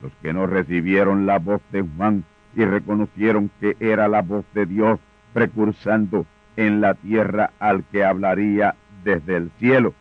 Los 0.02 0.12
que 0.22 0.32
no 0.32 0.46
recibieron 0.46 1.26
la 1.26 1.38
voz 1.38 1.60
de 1.72 1.82
Juan 1.82 2.24
y 2.54 2.64
reconocieron 2.64 3.50
que 3.60 3.76
era 3.80 4.08
la 4.08 4.22
voz 4.22 4.44
de 4.54 4.66
Dios 4.66 4.98
precursando 5.32 6.26
en 6.56 6.80
la 6.80 6.94
tierra 6.94 7.50
al 7.58 7.84
que 7.84 8.04
hablaría 8.04 8.74
desde 9.04 9.36
el 9.36 9.50
cielo. 9.58 9.94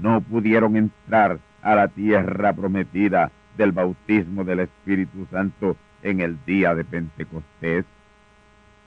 No 0.00 0.20
pudieron 0.20 0.76
entrar 0.76 1.38
a 1.62 1.74
la 1.74 1.88
tierra 1.88 2.52
prometida 2.52 3.30
del 3.56 3.72
bautismo 3.72 4.44
del 4.44 4.60
Espíritu 4.60 5.26
Santo 5.30 5.76
en 6.02 6.20
el 6.20 6.38
día 6.46 6.74
de 6.74 6.84
Pentecostés. 6.84 7.84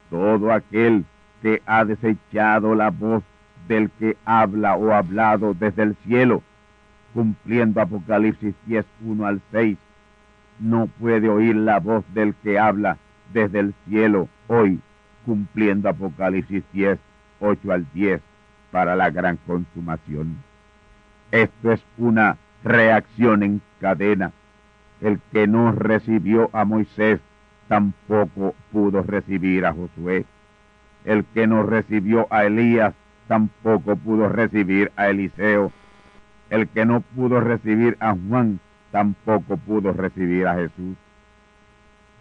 Todo 0.09 0.51
aquel 0.51 1.05
que 1.41 1.61
ha 1.65 1.85
desechado 1.85 2.75
la 2.75 2.89
voz 2.89 3.23
del 3.67 3.89
que 3.91 4.17
habla 4.25 4.75
o 4.75 4.93
hablado 4.93 5.53
desde 5.53 5.83
el 5.83 5.95
cielo, 6.05 6.43
cumpliendo 7.13 7.81
Apocalipsis 7.81 8.55
10, 8.65 8.85
1 9.05 9.25
al 9.25 9.41
6, 9.51 9.77
no 10.59 10.87
puede 10.87 11.29
oír 11.29 11.55
la 11.55 11.79
voz 11.79 12.03
del 12.13 12.35
que 12.35 12.59
habla 12.59 12.97
desde 13.33 13.59
el 13.59 13.73
cielo 13.87 14.27
hoy 14.47 14.79
cumpliendo 15.25 15.89
Apocalipsis 15.89 16.63
10, 16.73 16.99
8 17.39 17.71
al 17.71 17.85
10, 17.93 18.21
para 18.71 18.95
la 18.95 19.09
gran 19.09 19.37
consumación. 19.45 20.37
Esto 21.31 21.71
es 21.71 21.81
una 21.97 22.37
reacción 22.63 23.43
en 23.43 23.61
cadena. 23.79 24.31
El 25.01 25.19
que 25.31 25.47
no 25.47 25.71
recibió 25.71 26.49
a 26.53 26.65
Moisés 26.65 27.19
tampoco 27.67 28.55
pudo 28.71 29.03
recibir 29.03 29.65
a 29.65 29.73
Josué. 29.73 30.25
El 31.05 31.25
que 31.25 31.47
no 31.47 31.63
recibió 31.63 32.27
a 32.29 32.45
Elías 32.45 32.93
tampoco 33.27 33.95
pudo 33.95 34.29
recibir 34.29 34.91
a 34.95 35.09
Eliseo. 35.09 35.71
El 36.49 36.67
que 36.67 36.85
no 36.85 37.01
pudo 37.01 37.39
recibir 37.39 37.97
a 37.99 38.15
Juan 38.15 38.59
tampoco 38.91 39.57
pudo 39.57 39.93
recibir 39.93 40.47
a 40.47 40.55
Jesús 40.55 40.97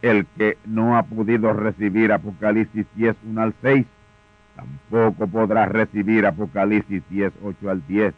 el 0.02 0.26
que 0.36 0.56
no 0.64 0.96
ha 0.96 1.02
podido 1.02 1.52
recibir 1.52 2.12
Apocalipsis 2.12 2.86
10, 2.94 3.16
1 3.26 3.40
al 3.40 3.54
6, 3.60 3.86
tampoco 4.56 5.26
podrá 5.26 5.66
recibir 5.66 6.26
Apocalipsis 6.26 7.02
10, 7.10 7.32
8 7.42 7.70
al 7.70 7.86
10. 7.86 8.14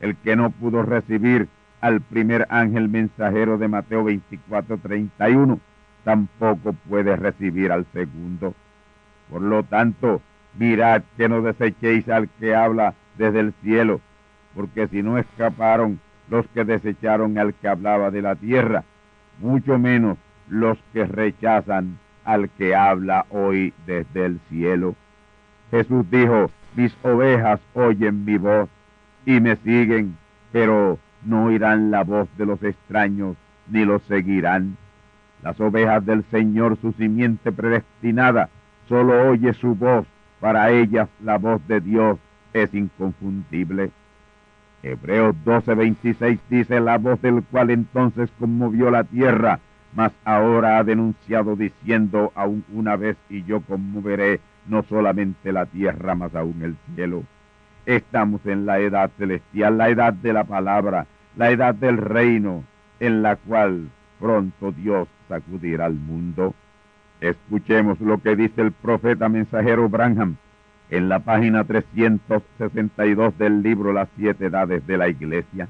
El 0.00 0.16
que 0.16 0.36
no 0.36 0.50
pudo 0.50 0.82
recibir 0.82 1.48
al 1.82 2.00
primer 2.00 2.46
ángel 2.48 2.88
mensajero 2.88 3.58
de 3.58 3.68
Mateo 3.68 4.04
24, 4.04 4.78
31, 4.78 5.60
tampoco 6.04 6.72
puede 6.88 7.16
recibir 7.16 7.72
al 7.72 7.84
segundo. 7.92 8.54
Por 9.28 9.42
lo 9.42 9.64
tanto, 9.64 10.22
mirad 10.58 11.02
que 11.16 11.28
no 11.28 11.42
desechéis 11.42 12.08
al 12.08 12.28
que 12.38 12.54
habla 12.54 12.94
desde 13.18 13.40
el 13.40 13.52
cielo, 13.62 14.00
porque 14.54 14.86
si 14.88 15.02
no 15.02 15.18
escaparon 15.18 16.00
los 16.30 16.46
que 16.48 16.64
desecharon 16.64 17.36
al 17.36 17.52
que 17.52 17.68
hablaba 17.68 18.12
de 18.12 18.22
la 18.22 18.36
tierra, 18.36 18.84
mucho 19.40 19.76
menos 19.76 20.18
los 20.48 20.78
que 20.92 21.04
rechazan 21.04 21.98
al 22.24 22.48
que 22.50 22.76
habla 22.76 23.26
hoy 23.30 23.74
desde 23.86 24.26
el 24.26 24.40
cielo. 24.48 24.94
Jesús 25.72 26.08
dijo, 26.10 26.48
mis 26.76 26.96
ovejas 27.02 27.60
oyen 27.74 28.24
mi 28.24 28.38
voz 28.38 28.68
y 29.26 29.40
me 29.40 29.56
siguen, 29.56 30.16
pero 30.52 30.98
no 31.24 31.44
oirán 31.44 31.90
la 31.90 32.04
voz 32.04 32.28
de 32.36 32.46
los 32.46 32.62
extraños 32.62 33.36
ni 33.68 33.84
los 33.84 34.02
seguirán. 34.02 34.76
Las 35.42 35.60
ovejas 35.60 36.04
del 36.04 36.24
Señor, 36.30 36.76
su 36.80 36.92
simiente 36.92 37.52
predestinada, 37.52 38.48
solo 38.88 39.30
oye 39.30 39.52
su 39.54 39.74
voz, 39.74 40.06
para 40.40 40.70
ellas 40.70 41.08
la 41.22 41.38
voz 41.38 41.66
de 41.68 41.80
Dios 41.80 42.18
es 42.52 42.72
inconfundible. 42.74 43.90
Hebreos 44.82 45.34
12:26 45.44 46.38
dice 46.50 46.80
la 46.80 46.98
voz 46.98 47.20
del 47.22 47.42
cual 47.44 47.70
entonces 47.70 48.30
conmovió 48.38 48.90
la 48.90 49.04
tierra 49.04 49.60
mas 49.94 50.12
ahora 50.24 50.78
ha 50.78 50.84
denunciado 50.84 51.56
diciendo 51.56 52.32
aún 52.34 52.64
una 52.72 52.96
vez 52.96 53.16
y 53.28 53.44
yo 53.44 53.60
conmoveré 53.60 54.40
no 54.66 54.82
solamente 54.84 55.52
la 55.52 55.66
tierra, 55.66 56.14
mas 56.14 56.34
aún 56.34 56.62
el 56.62 56.76
cielo. 56.94 57.24
Estamos 57.86 58.44
en 58.46 58.64
la 58.64 58.78
edad 58.78 59.10
celestial, 59.18 59.78
la 59.78 59.88
edad 59.88 60.12
de 60.12 60.32
la 60.32 60.44
palabra, 60.44 61.06
la 61.36 61.50
edad 61.50 61.74
del 61.74 61.96
reino, 61.96 62.64
en 63.00 63.22
la 63.22 63.36
cual 63.36 63.88
pronto 64.20 64.70
Dios 64.70 65.08
sacudirá 65.28 65.86
al 65.86 65.94
mundo. 65.94 66.54
Escuchemos 67.20 68.00
lo 68.00 68.18
que 68.18 68.36
dice 68.36 68.62
el 68.62 68.72
profeta 68.72 69.28
mensajero 69.28 69.88
Branham 69.88 70.36
en 70.90 71.08
la 71.08 71.20
página 71.20 71.64
362 71.64 73.38
del 73.38 73.62
libro 73.62 73.92
Las 73.92 74.08
siete 74.16 74.46
edades 74.46 74.86
de 74.86 74.96
la 74.98 75.08
iglesia. 75.08 75.68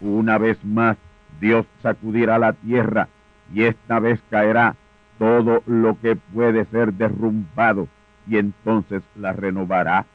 Una 0.00 0.38
vez 0.38 0.64
más, 0.64 0.96
Dios 1.40 1.66
sacudirá 1.82 2.38
la 2.38 2.54
tierra 2.54 3.08
y 3.52 3.64
esta 3.64 4.00
vez 4.00 4.20
caerá 4.30 4.74
todo 5.18 5.62
lo 5.66 6.00
que 6.00 6.16
puede 6.16 6.64
ser 6.66 6.94
derrumbado 6.94 7.86
y 8.26 8.38
entonces 8.38 9.02
la 9.14 9.32
renovará. 9.32 10.06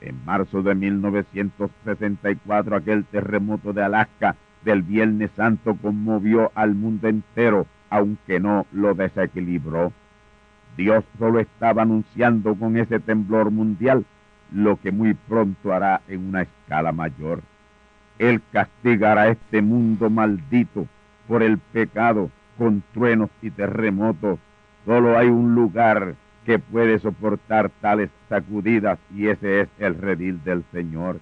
En 0.00 0.24
marzo 0.24 0.62
de 0.62 0.74
1964 0.74 2.76
aquel 2.76 3.04
terremoto 3.04 3.72
de 3.72 3.84
Alaska 3.84 4.36
del 4.64 4.82
Viernes 4.82 5.30
Santo 5.36 5.74
conmovió 5.74 6.50
al 6.54 6.74
mundo 6.74 7.08
entero, 7.08 7.66
aunque 7.90 8.40
no 8.40 8.66
lo 8.72 8.94
desequilibró. 8.94 9.92
Dios 10.76 11.04
solo 11.18 11.40
estaba 11.40 11.82
anunciando 11.82 12.54
con 12.54 12.76
ese 12.76 13.00
temblor 13.00 13.50
mundial 13.50 14.04
lo 14.52 14.76
que 14.76 14.92
muy 14.92 15.14
pronto 15.14 15.72
hará 15.72 16.00
en 16.08 16.28
una 16.28 16.42
escala 16.42 16.92
mayor. 16.92 17.40
Él 18.18 18.42
castigará 18.52 19.28
este 19.28 19.62
mundo 19.62 20.10
maldito 20.10 20.86
por 21.28 21.42
el 21.42 21.58
pecado 21.58 22.30
con 22.58 22.82
truenos 22.92 23.30
y 23.42 23.50
terremotos. 23.50 24.38
Solo 24.84 25.16
hay 25.16 25.28
un 25.28 25.54
lugar 25.54 26.14
que 26.44 26.58
puede 26.58 26.98
soportar 26.98 27.70
tales 27.80 28.10
sacudidas 28.28 28.98
y 29.14 29.28
ese 29.28 29.62
es 29.62 29.68
el 29.78 29.94
redil 29.96 30.42
del 30.42 30.64
Señor. 30.72 31.20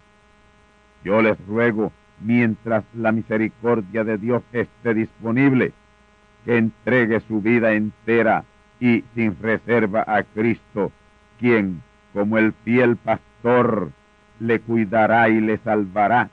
Yo 1.04 1.22
les 1.22 1.38
ruego, 1.46 1.92
mientras 2.20 2.84
la 2.94 3.12
misericordia 3.12 4.04
de 4.04 4.18
Dios 4.18 4.42
esté 4.52 4.94
disponible, 4.94 5.72
que 6.44 6.56
entregue 6.56 7.20
su 7.20 7.40
vida 7.40 7.72
entera 7.72 8.44
y 8.80 9.04
sin 9.14 9.36
reserva 9.40 10.04
a 10.06 10.22
Cristo, 10.22 10.92
quien, 11.38 11.82
como 12.12 12.38
el 12.38 12.52
fiel 12.64 12.96
pastor, 12.96 13.90
le 14.40 14.60
cuidará 14.60 15.28
y 15.28 15.40
le 15.40 15.58
salvará 15.58 16.30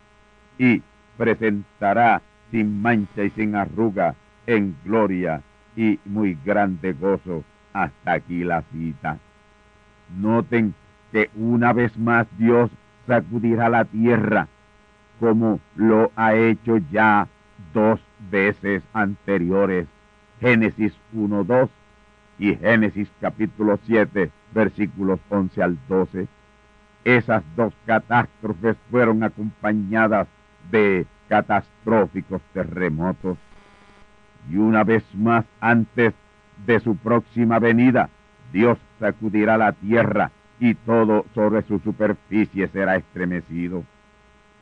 y 0.59 0.81
presentará 1.17 2.21
sin 2.51 2.81
mancha 2.81 3.23
y 3.23 3.31
sin 3.31 3.55
arruga 3.55 4.15
en 4.45 4.75
gloria 4.83 5.41
y 5.75 5.99
muy 6.05 6.38
grande 6.45 6.93
gozo 6.93 7.43
hasta 7.76 8.13
aquí 8.13 8.43
la 8.45 8.61
cita. 8.71 9.19
Noten 10.17 10.73
que 11.11 11.30
una 11.36 11.73
vez 11.73 11.97
más 11.97 12.26
Dios 12.38 12.71
sacudirá 13.05 13.69
la 13.69 13.84
tierra 13.84 14.47
como 15.19 15.59
lo 15.76 16.11
ha 16.15 16.36
hecho 16.36 16.78
ya 16.91 17.28
dos 17.73 17.99
veces 18.32 18.82
anteriores. 18.93 19.88
Génesis 20.39 20.93
1.2 21.13 21.69
y 22.39 22.55
Génesis 22.55 23.09
capítulo 23.19 23.80
7 23.86 24.32
versículos 24.53 25.19
11 25.30 25.63
al 25.63 25.78
12. 25.88 26.28
Esas 27.03 27.43
dos 27.55 27.73
catástrofes 27.86 28.78
fueron 28.89 29.23
acompañadas 29.23 30.28
de 30.71 31.05
catastróficos 31.28 32.41
terremotos. 32.53 33.38
Y 34.49 34.57
una 34.57 34.84
vez 34.84 35.03
más 35.13 35.45
antes 35.59 36.13
de 36.66 36.80
su 36.80 36.95
próxima 36.95 37.60
venida, 37.60 38.10
Dios 38.51 38.78
sacudirá 38.99 39.58
la 39.58 39.74
tierra 39.74 40.32
y 40.60 40.76
todo 40.76 41.26
sobre 41.34 41.62
su 41.64 41.80
superficie 41.80 42.68
será 42.68 42.95
estremecido. 42.95 43.84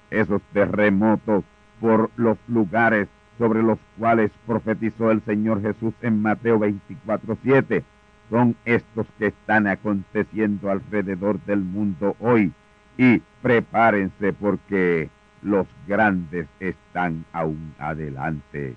Esos 0.10 0.41
terremotos 0.54 1.44
por 1.80 2.10
los 2.16 2.38
lugares 2.48 3.08
sobre 3.38 3.64
los 3.64 3.80
cuales 3.98 4.32
profetizó 4.46 5.12
el 5.12 5.22
Señor 5.22 5.62
Jesús 5.62 5.94
en 6.02 6.22
Mateo 6.22 6.60
24:7 6.60 7.84
son 8.30 8.56
estos 8.66 9.06
que 9.20 9.28
están 9.28 9.68
aconteciendo 9.68 10.72
alrededor 10.72 11.39
del 11.46 11.60
mundo 11.60 12.16
hoy. 12.20 12.52
Y 12.98 13.22
prepárense 13.41 14.34
porque 14.34 15.10
los 15.41 15.68
grandes 15.88 16.48
están 16.60 17.26
aún 17.34 17.74
adelante. 17.78 18.76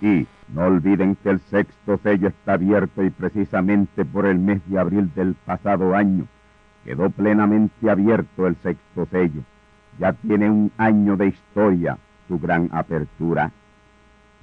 Y 0.00 0.26
no 0.52 0.62
olviden 0.62 1.16
que 1.16 1.30
el 1.30 1.40
sexto 1.40 1.98
sello 1.98 2.28
está 2.28 2.52
abierto 2.54 3.02
y 3.02 3.10
precisamente 3.10 4.04
por 4.04 4.26
el 4.26 4.38
mes 4.38 4.60
de 4.66 4.78
abril 4.78 5.10
del 5.14 5.34
pasado 5.34 5.94
año 5.94 6.26
quedó 6.84 7.10
plenamente 7.10 7.90
abierto 7.90 8.46
el 8.46 8.56
sexto 8.56 9.06
sello. 9.10 9.42
Ya 9.98 10.14
tiene 10.14 10.48
un 10.48 10.72
año 10.78 11.16
de 11.16 11.26
historia 11.26 11.98
su 12.28 12.38
gran 12.38 12.70
apertura. 12.72 13.50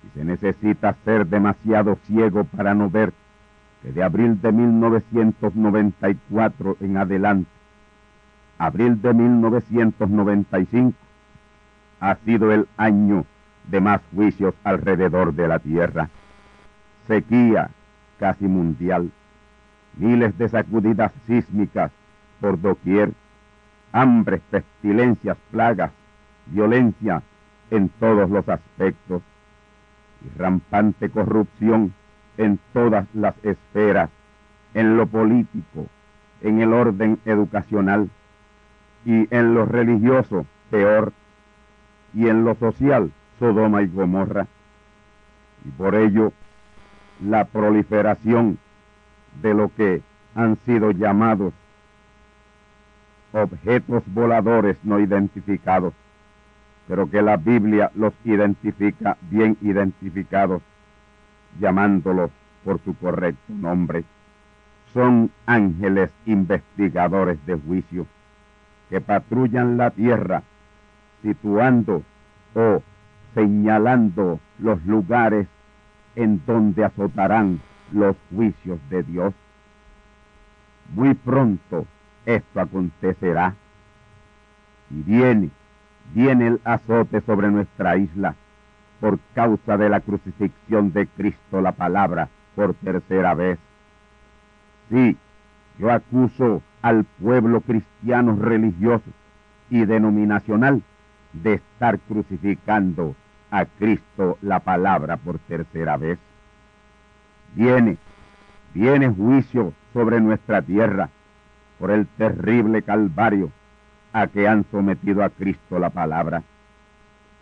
Y 0.03 0.09
se 0.17 0.25
necesita 0.25 0.95
ser 1.05 1.25
demasiado 1.25 1.97
ciego 2.05 2.43
para 2.43 2.75
no 2.75 2.89
ver 2.89 3.13
que 3.81 3.91
de 3.91 4.03
abril 4.03 4.39
de 4.41 4.51
1994 4.51 6.77
en 6.81 6.97
adelante, 6.97 7.49
abril 8.57 9.01
de 9.01 9.13
1995, 9.13 10.97
ha 11.99 12.15
sido 12.17 12.51
el 12.51 12.67
año 12.77 13.25
de 13.67 13.79
más 13.79 14.01
juicios 14.13 14.53
alrededor 14.63 15.33
de 15.33 15.47
la 15.47 15.59
tierra. 15.59 16.09
Sequía 17.07 17.69
casi 18.19 18.45
mundial, 18.45 19.11
miles 19.97 20.37
de 20.37 20.49
sacudidas 20.49 21.11
sísmicas 21.27 21.91
por 22.39 22.59
doquier, 22.59 23.11
hambre, 23.91 24.41
pestilencias, 24.49 25.37
plagas, 25.51 25.91
violencia 26.47 27.21
en 27.71 27.89
todos 27.89 28.29
los 28.29 28.47
aspectos. 28.47 29.21
Y 30.23 30.37
rampante 30.37 31.09
corrupción 31.09 31.93
en 32.37 32.59
todas 32.73 33.05
las 33.13 33.35
esferas, 33.43 34.09
en 34.73 34.97
lo 34.97 35.07
político, 35.07 35.87
en 36.41 36.61
el 36.61 36.73
orden 36.73 37.19
educacional 37.25 38.09
y 39.05 39.27
en 39.33 39.53
lo 39.53 39.65
religioso, 39.65 40.45
peor, 40.69 41.13
y 42.13 42.27
en 42.27 42.43
lo 42.43 42.55
social, 42.55 43.11
Sodoma 43.39 43.81
y 43.81 43.87
Gomorra. 43.87 44.47
Y 45.65 45.69
por 45.69 45.95
ello, 45.95 46.31
la 47.23 47.45
proliferación 47.45 48.57
de 49.41 49.53
lo 49.53 49.69
que 49.75 50.01
han 50.35 50.57
sido 50.65 50.91
llamados 50.91 51.53
objetos 53.31 54.03
voladores 54.07 54.77
no 54.83 54.99
identificados, 54.99 55.93
pero 56.87 57.09
que 57.09 57.21
la 57.21 57.37
Biblia 57.37 57.91
los 57.95 58.13
identifica 58.23 59.17
bien 59.29 59.57
identificados, 59.61 60.61
llamándolos 61.59 62.31
por 62.63 62.79
su 62.83 62.95
correcto 62.95 63.53
nombre. 63.53 64.03
Son 64.93 65.29
ángeles 65.45 66.09
investigadores 66.25 67.45
de 67.45 67.55
juicio 67.55 68.07
que 68.89 69.01
patrullan 69.01 69.77
la 69.77 69.91
tierra, 69.91 70.43
situando 71.21 72.03
o 72.53 72.81
señalando 73.35 74.39
los 74.57 74.83
lugares 74.85 75.47
en 76.15 76.41
donde 76.47 76.85
azotarán 76.85 77.59
los 77.91 78.15
juicios 78.33 78.79
de 78.89 79.03
Dios. 79.03 79.33
Muy 80.95 81.13
pronto 81.13 81.85
esto 82.25 82.59
acontecerá. 82.59 83.53
Y 84.89 85.01
viene, 85.01 85.49
viene 86.13 86.47
el 86.47 86.61
azote 86.63 87.21
sobre 87.21 87.51
nuestra 87.51 87.97
isla 87.97 88.35
por 88.99 89.19
causa 89.33 89.77
de 89.77 89.89
la 89.89 89.99
crucifixión 89.99 90.93
de 90.93 91.05
Cristo 91.07 91.61
la 91.61 91.73
palabra 91.73 92.29
por 92.55 92.73
tercera 92.75 93.33
vez. 93.33 93.59
Sí, 94.89 95.17
yo 95.77 95.91
acuso 95.91 96.61
al 96.81 97.03
pueblo 97.03 97.61
cristiano 97.61 98.37
religioso 98.39 99.11
y 99.69 99.83
denominacional 99.85 100.81
de 101.33 101.55
estar 101.55 101.99
crucificando 101.99 103.15
a 103.55 103.65
Cristo 103.65 104.37
la 104.41 104.59
palabra 104.59 105.15
por 105.15 105.39
tercera 105.39 105.95
vez. 105.95 106.19
Viene, 107.53 107.97
viene 108.73 109.07
juicio 109.07 109.71
sobre 109.93 110.19
nuestra 110.19 110.61
tierra 110.61 111.09
por 111.79 111.89
el 111.89 112.05
terrible 112.05 112.81
calvario 112.81 113.49
a 114.11 114.27
que 114.27 114.45
han 114.45 114.65
sometido 114.71 115.23
a 115.23 115.29
Cristo 115.29 115.79
la 115.79 115.89
palabra. 115.89 116.43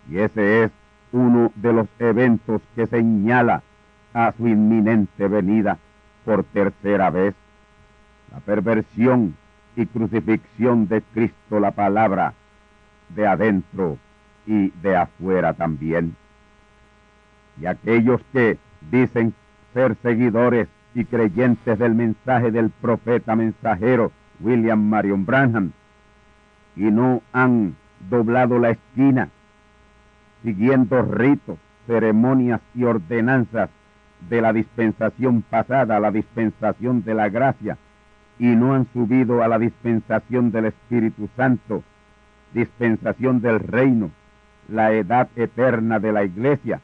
Y 0.07 0.19
ese 0.19 0.65
es 0.65 0.71
uno 1.11 1.51
de 1.55 1.73
los 1.73 1.87
eventos 1.97 2.61
que 2.75 2.85
señala 2.85 3.63
a 4.13 4.33
su 4.37 4.47
inminente 4.47 5.27
venida 5.27 5.79
por 6.25 6.43
tercera 6.43 7.09
vez. 7.09 7.33
La 8.31 8.39
perversión 8.39 9.35
y 9.75 9.87
crucifixión 9.87 10.87
de 10.87 11.01
Cristo 11.01 11.59
la 11.59 11.71
palabra 11.71 12.35
de 13.09 13.25
adentro 13.25 13.97
y 14.45 14.69
de 14.81 14.95
afuera 14.95 15.53
también. 15.53 16.15
Y 17.59 17.65
aquellos 17.65 18.21
que 18.31 18.57
dicen 18.91 19.33
ser 19.73 19.95
seguidores 20.01 20.67
y 20.95 21.05
creyentes 21.05 21.79
del 21.79 21.95
mensaje 21.95 22.51
del 22.51 22.69
profeta 22.69 23.35
mensajero 23.35 24.11
William 24.39 24.81
Marion 24.81 25.25
Branham 25.25 25.71
y 26.75 26.83
no 26.83 27.21
han 27.31 27.75
doblado 28.09 28.59
la 28.59 28.71
esquina 28.71 29.29
siguiendo 30.43 31.01
ritos, 31.03 31.57
ceremonias 31.87 32.61
y 32.75 32.83
ordenanzas 32.83 33.69
de 34.29 34.41
la 34.41 34.53
dispensación 34.53 35.41
pasada 35.41 35.99
la 35.99 36.11
dispensación 36.11 37.03
de 37.03 37.13
la 37.13 37.29
gracia 37.29 37.77
y 38.39 38.47
no 38.47 38.73
han 38.73 38.87
subido 38.93 39.43
a 39.43 39.47
la 39.47 39.59
dispensación 39.59 40.51
del 40.51 40.65
Espíritu 40.65 41.29
Santo, 41.35 41.83
dispensación 42.53 43.41
del 43.41 43.59
reino, 43.59 44.11
la 44.67 44.91
edad 44.93 45.27
eterna 45.35 45.99
de 45.99 46.11
la 46.11 46.23
iglesia. 46.23 46.81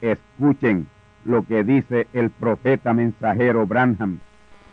Escuchen 0.00 0.86
lo 1.24 1.42
que 1.44 1.64
dice 1.64 2.06
el 2.12 2.30
profeta 2.30 2.92
mensajero 2.92 3.66
Branham, 3.66 4.20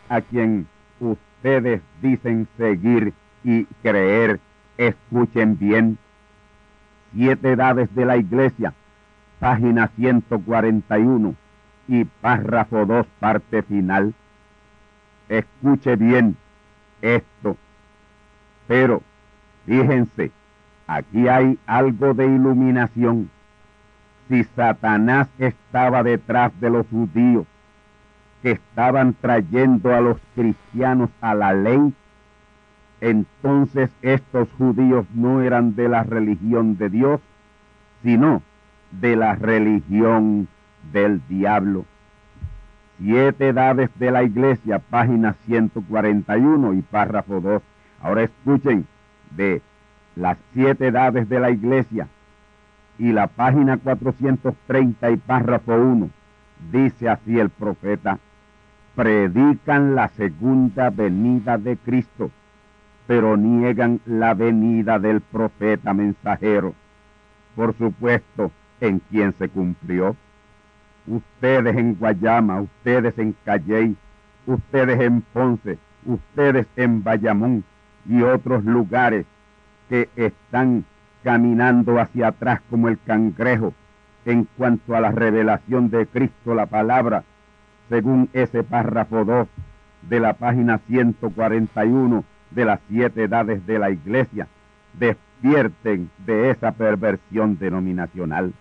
a 0.08 0.20
quien 0.20 0.66
ustedes 1.00 1.82
dicen 2.00 2.48
seguir 2.56 3.12
y 3.42 3.64
creer. 3.82 4.40
Escuchen 4.78 5.58
bien. 5.58 5.98
Siete 7.12 7.52
edades 7.52 7.94
de 7.94 8.04
la 8.04 8.16
iglesia, 8.16 8.74
página 9.38 9.88
141 9.96 11.34
y 11.86 12.04
párrafo 12.04 12.86
2, 12.86 13.06
parte 13.20 13.62
final. 13.62 14.14
Escuche 15.28 15.96
bien 15.96 16.36
esto. 17.02 17.56
Pero, 18.66 19.02
fíjense, 19.66 20.32
Aquí 20.86 21.28
hay 21.28 21.58
algo 21.66 22.14
de 22.14 22.26
iluminación. 22.26 23.30
Si 24.28 24.44
Satanás 24.44 25.28
estaba 25.38 26.02
detrás 26.02 26.52
de 26.60 26.70
los 26.70 26.86
judíos 26.88 27.46
que 28.42 28.52
estaban 28.52 29.14
trayendo 29.14 29.94
a 29.94 30.00
los 30.00 30.18
cristianos 30.34 31.10
a 31.20 31.34
la 31.34 31.54
ley, 31.54 31.94
entonces 33.00 33.90
estos 34.02 34.48
judíos 34.58 35.06
no 35.14 35.42
eran 35.42 35.74
de 35.74 35.88
la 35.88 36.04
religión 36.04 36.76
de 36.76 36.90
Dios, 36.90 37.20
sino 38.02 38.42
de 38.90 39.16
la 39.16 39.34
religión 39.34 40.48
del 40.92 41.20
diablo. 41.28 41.84
Siete 42.98 43.48
edades 43.48 43.90
de 43.98 44.10
la 44.10 44.22
iglesia, 44.22 44.78
página 44.78 45.34
141 45.46 46.74
y 46.74 46.82
párrafo 46.82 47.40
2. 47.40 47.62
Ahora 48.00 48.22
escuchen 48.22 48.86
de 49.30 49.62
las 50.16 50.38
siete 50.52 50.88
edades 50.88 51.28
de 51.28 51.40
la 51.40 51.50
iglesia 51.50 52.08
y 52.98 53.12
la 53.12 53.26
página 53.26 53.76
430 53.76 55.10
y 55.10 55.16
párrafo 55.16 55.74
1. 55.74 56.10
Dice 56.72 57.08
así 57.08 57.38
el 57.38 57.50
profeta, 57.50 58.18
predican 58.94 59.94
la 59.94 60.08
segunda 60.08 60.90
venida 60.90 61.58
de 61.58 61.76
Cristo, 61.76 62.30
pero 63.06 63.36
niegan 63.36 64.00
la 64.06 64.34
venida 64.34 64.98
del 64.98 65.20
profeta 65.20 65.92
mensajero. 65.92 66.74
Por 67.56 67.76
supuesto, 67.76 68.50
en 68.80 69.00
quien 69.00 69.32
se 69.34 69.48
cumplió 69.48 70.16
ustedes 71.06 71.76
en 71.76 71.94
Guayama, 71.96 72.60
ustedes 72.60 73.18
en 73.18 73.34
Calley, 73.44 73.96
ustedes 74.46 75.00
en 75.00 75.20
Ponce, 75.20 75.78
ustedes 76.06 76.66
en 76.76 77.02
Bayamón 77.02 77.64
y 78.08 78.22
otros 78.22 78.64
lugares 78.64 79.26
que 79.88 80.08
están 80.16 80.84
caminando 81.22 81.98
hacia 81.98 82.28
atrás 82.28 82.60
como 82.70 82.88
el 82.88 82.98
cangrejo 83.04 83.72
en 84.24 84.46
cuanto 84.56 84.94
a 84.94 85.00
la 85.00 85.10
revelación 85.10 85.90
de 85.90 86.06
Cristo, 86.06 86.54
la 86.54 86.66
palabra, 86.66 87.24
según 87.88 88.28
ese 88.32 88.62
párrafo 88.62 89.24
2 89.24 89.48
de 90.08 90.20
la 90.20 90.34
página 90.34 90.78
141 90.78 92.24
de 92.50 92.64
las 92.64 92.80
siete 92.88 93.24
edades 93.24 93.66
de 93.66 93.78
la 93.78 93.90
iglesia, 93.90 94.46
despierten 94.98 96.10
de 96.24 96.50
esa 96.50 96.72
perversión 96.72 97.58
denominacional. 97.58 98.52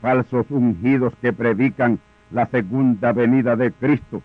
Falsos 0.00 0.46
ungidos 0.50 1.14
que 1.20 1.32
predican 1.32 1.98
la 2.30 2.46
segunda 2.46 3.12
venida 3.12 3.56
de 3.56 3.72
Cristo, 3.72 4.22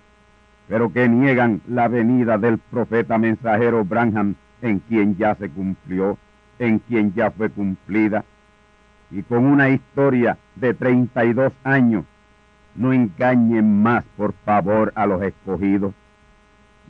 pero 0.68 0.91
que 0.91 1.08
niegan 1.08 1.62
la 1.68 1.88
venida 1.88 2.38
del 2.38 2.58
profeta 2.58 3.18
mensajero 3.18 3.84
Branham, 3.86 4.36
en 4.62 4.80
quien 4.80 5.18
ya 5.18 5.36
se 5.36 5.49
cumplió, 5.49 6.18
en 6.59 6.80
quien 6.80 7.14
ya 7.14 7.32
fue 7.32 7.49
cumplida, 7.49 8.24
y 9.09 9.24
con 9.24 9.45
una 9.45 9.70
historia 9.70 10.38
de 10.55 10.74
32 10.74 11.51
años, 11.64 12.05
no 12.76 12.93
engañen 12.93 13.82
más, 13.82 14.05
por 14.16 14.34
favor, 14.45 14.93
a 14.95 15.05
los 15.05 15.22
escogidos. 15.22 15.93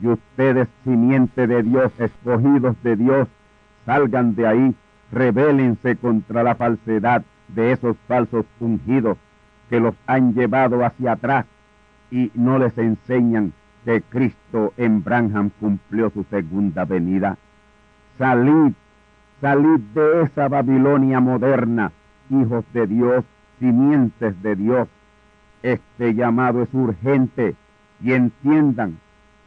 Y 0.00 0.06
ustedes, 0.06 0.68
simiente 0.84 1.46
de 1.46 1.62
Dios, 1.62 1.92
escogidos 1.98 2.80
de 2.82 2.96
Dios, 2.96 3.28
salgan 3.84 4.34
de 4.34 4.46
ahí, 4.46 4.74
rebélense 5.10 5.96
contra 5.96 6.42
la 6.42 6.54
falsedad 6.54 7.24
de 7.48 7.72
esos 7.72 7.96
falsos 8.06 8.46
ungidos 8.60 9.18
que 9.68 9.80
los 9.80 9.94
han 10.06 10.34
llevado 10.34 10.84
hacia 10.84 11.12
atrás 11.12 11.46
y 12.10 12.30
no 12.34 12.58
les 12.58 12.76
enseñan 12.78 13.52
que 13.84 14.02
Cristo 14.02 14.72
en 14.76 15.02
Branham 15.02 15.50
cumplió 15.58 16.10
su 16.10 16.24
segunda 16.24 16.84
venida. 16.84 17.36
Salid, 18.18 18.74
salid 19.40 19.80
de 19.94 20.22
esa 20.22 20.48
Babilonia 20.48 21.20
moderna, 21.20 21.92
hijos 22.30 22.64
de 22.72 22.86
Dios, 22.86 23.24
simientes 23.58 24.40
de 24.42 24.56
Dios. 24.56 24.88
Este 25.62 26.14
llamado 26.14 26.62
es 26.62 26.68
urgente 26.72 27.54
y 28.02 28.12
entiendan 28.12 28.98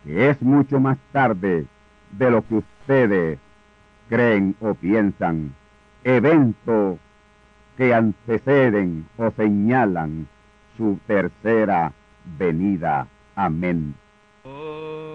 que 0.03 0.29
es 0.29 0.41
mucho 0.41 0.79
más 0.79 0.97
tarde 1.11 1.65
de 2.11 2.31
lo 2.31 2.41
que 2.47 2.55
ustedes 2.55 3.39
creen 4.09 4.55
o 4.61 4.73
piensan. 4.73 5.53
Evento 6.03 6.99
que 7.77 7.93
anteceden 7.93 9.07
o 9.17 9.31
señalan 9.31 10.27
su 10.77 10.99
tercera 11.07 11.91
venida. 12.37 13.07
Amén. 13.35 13.95
Y 14.43 15.14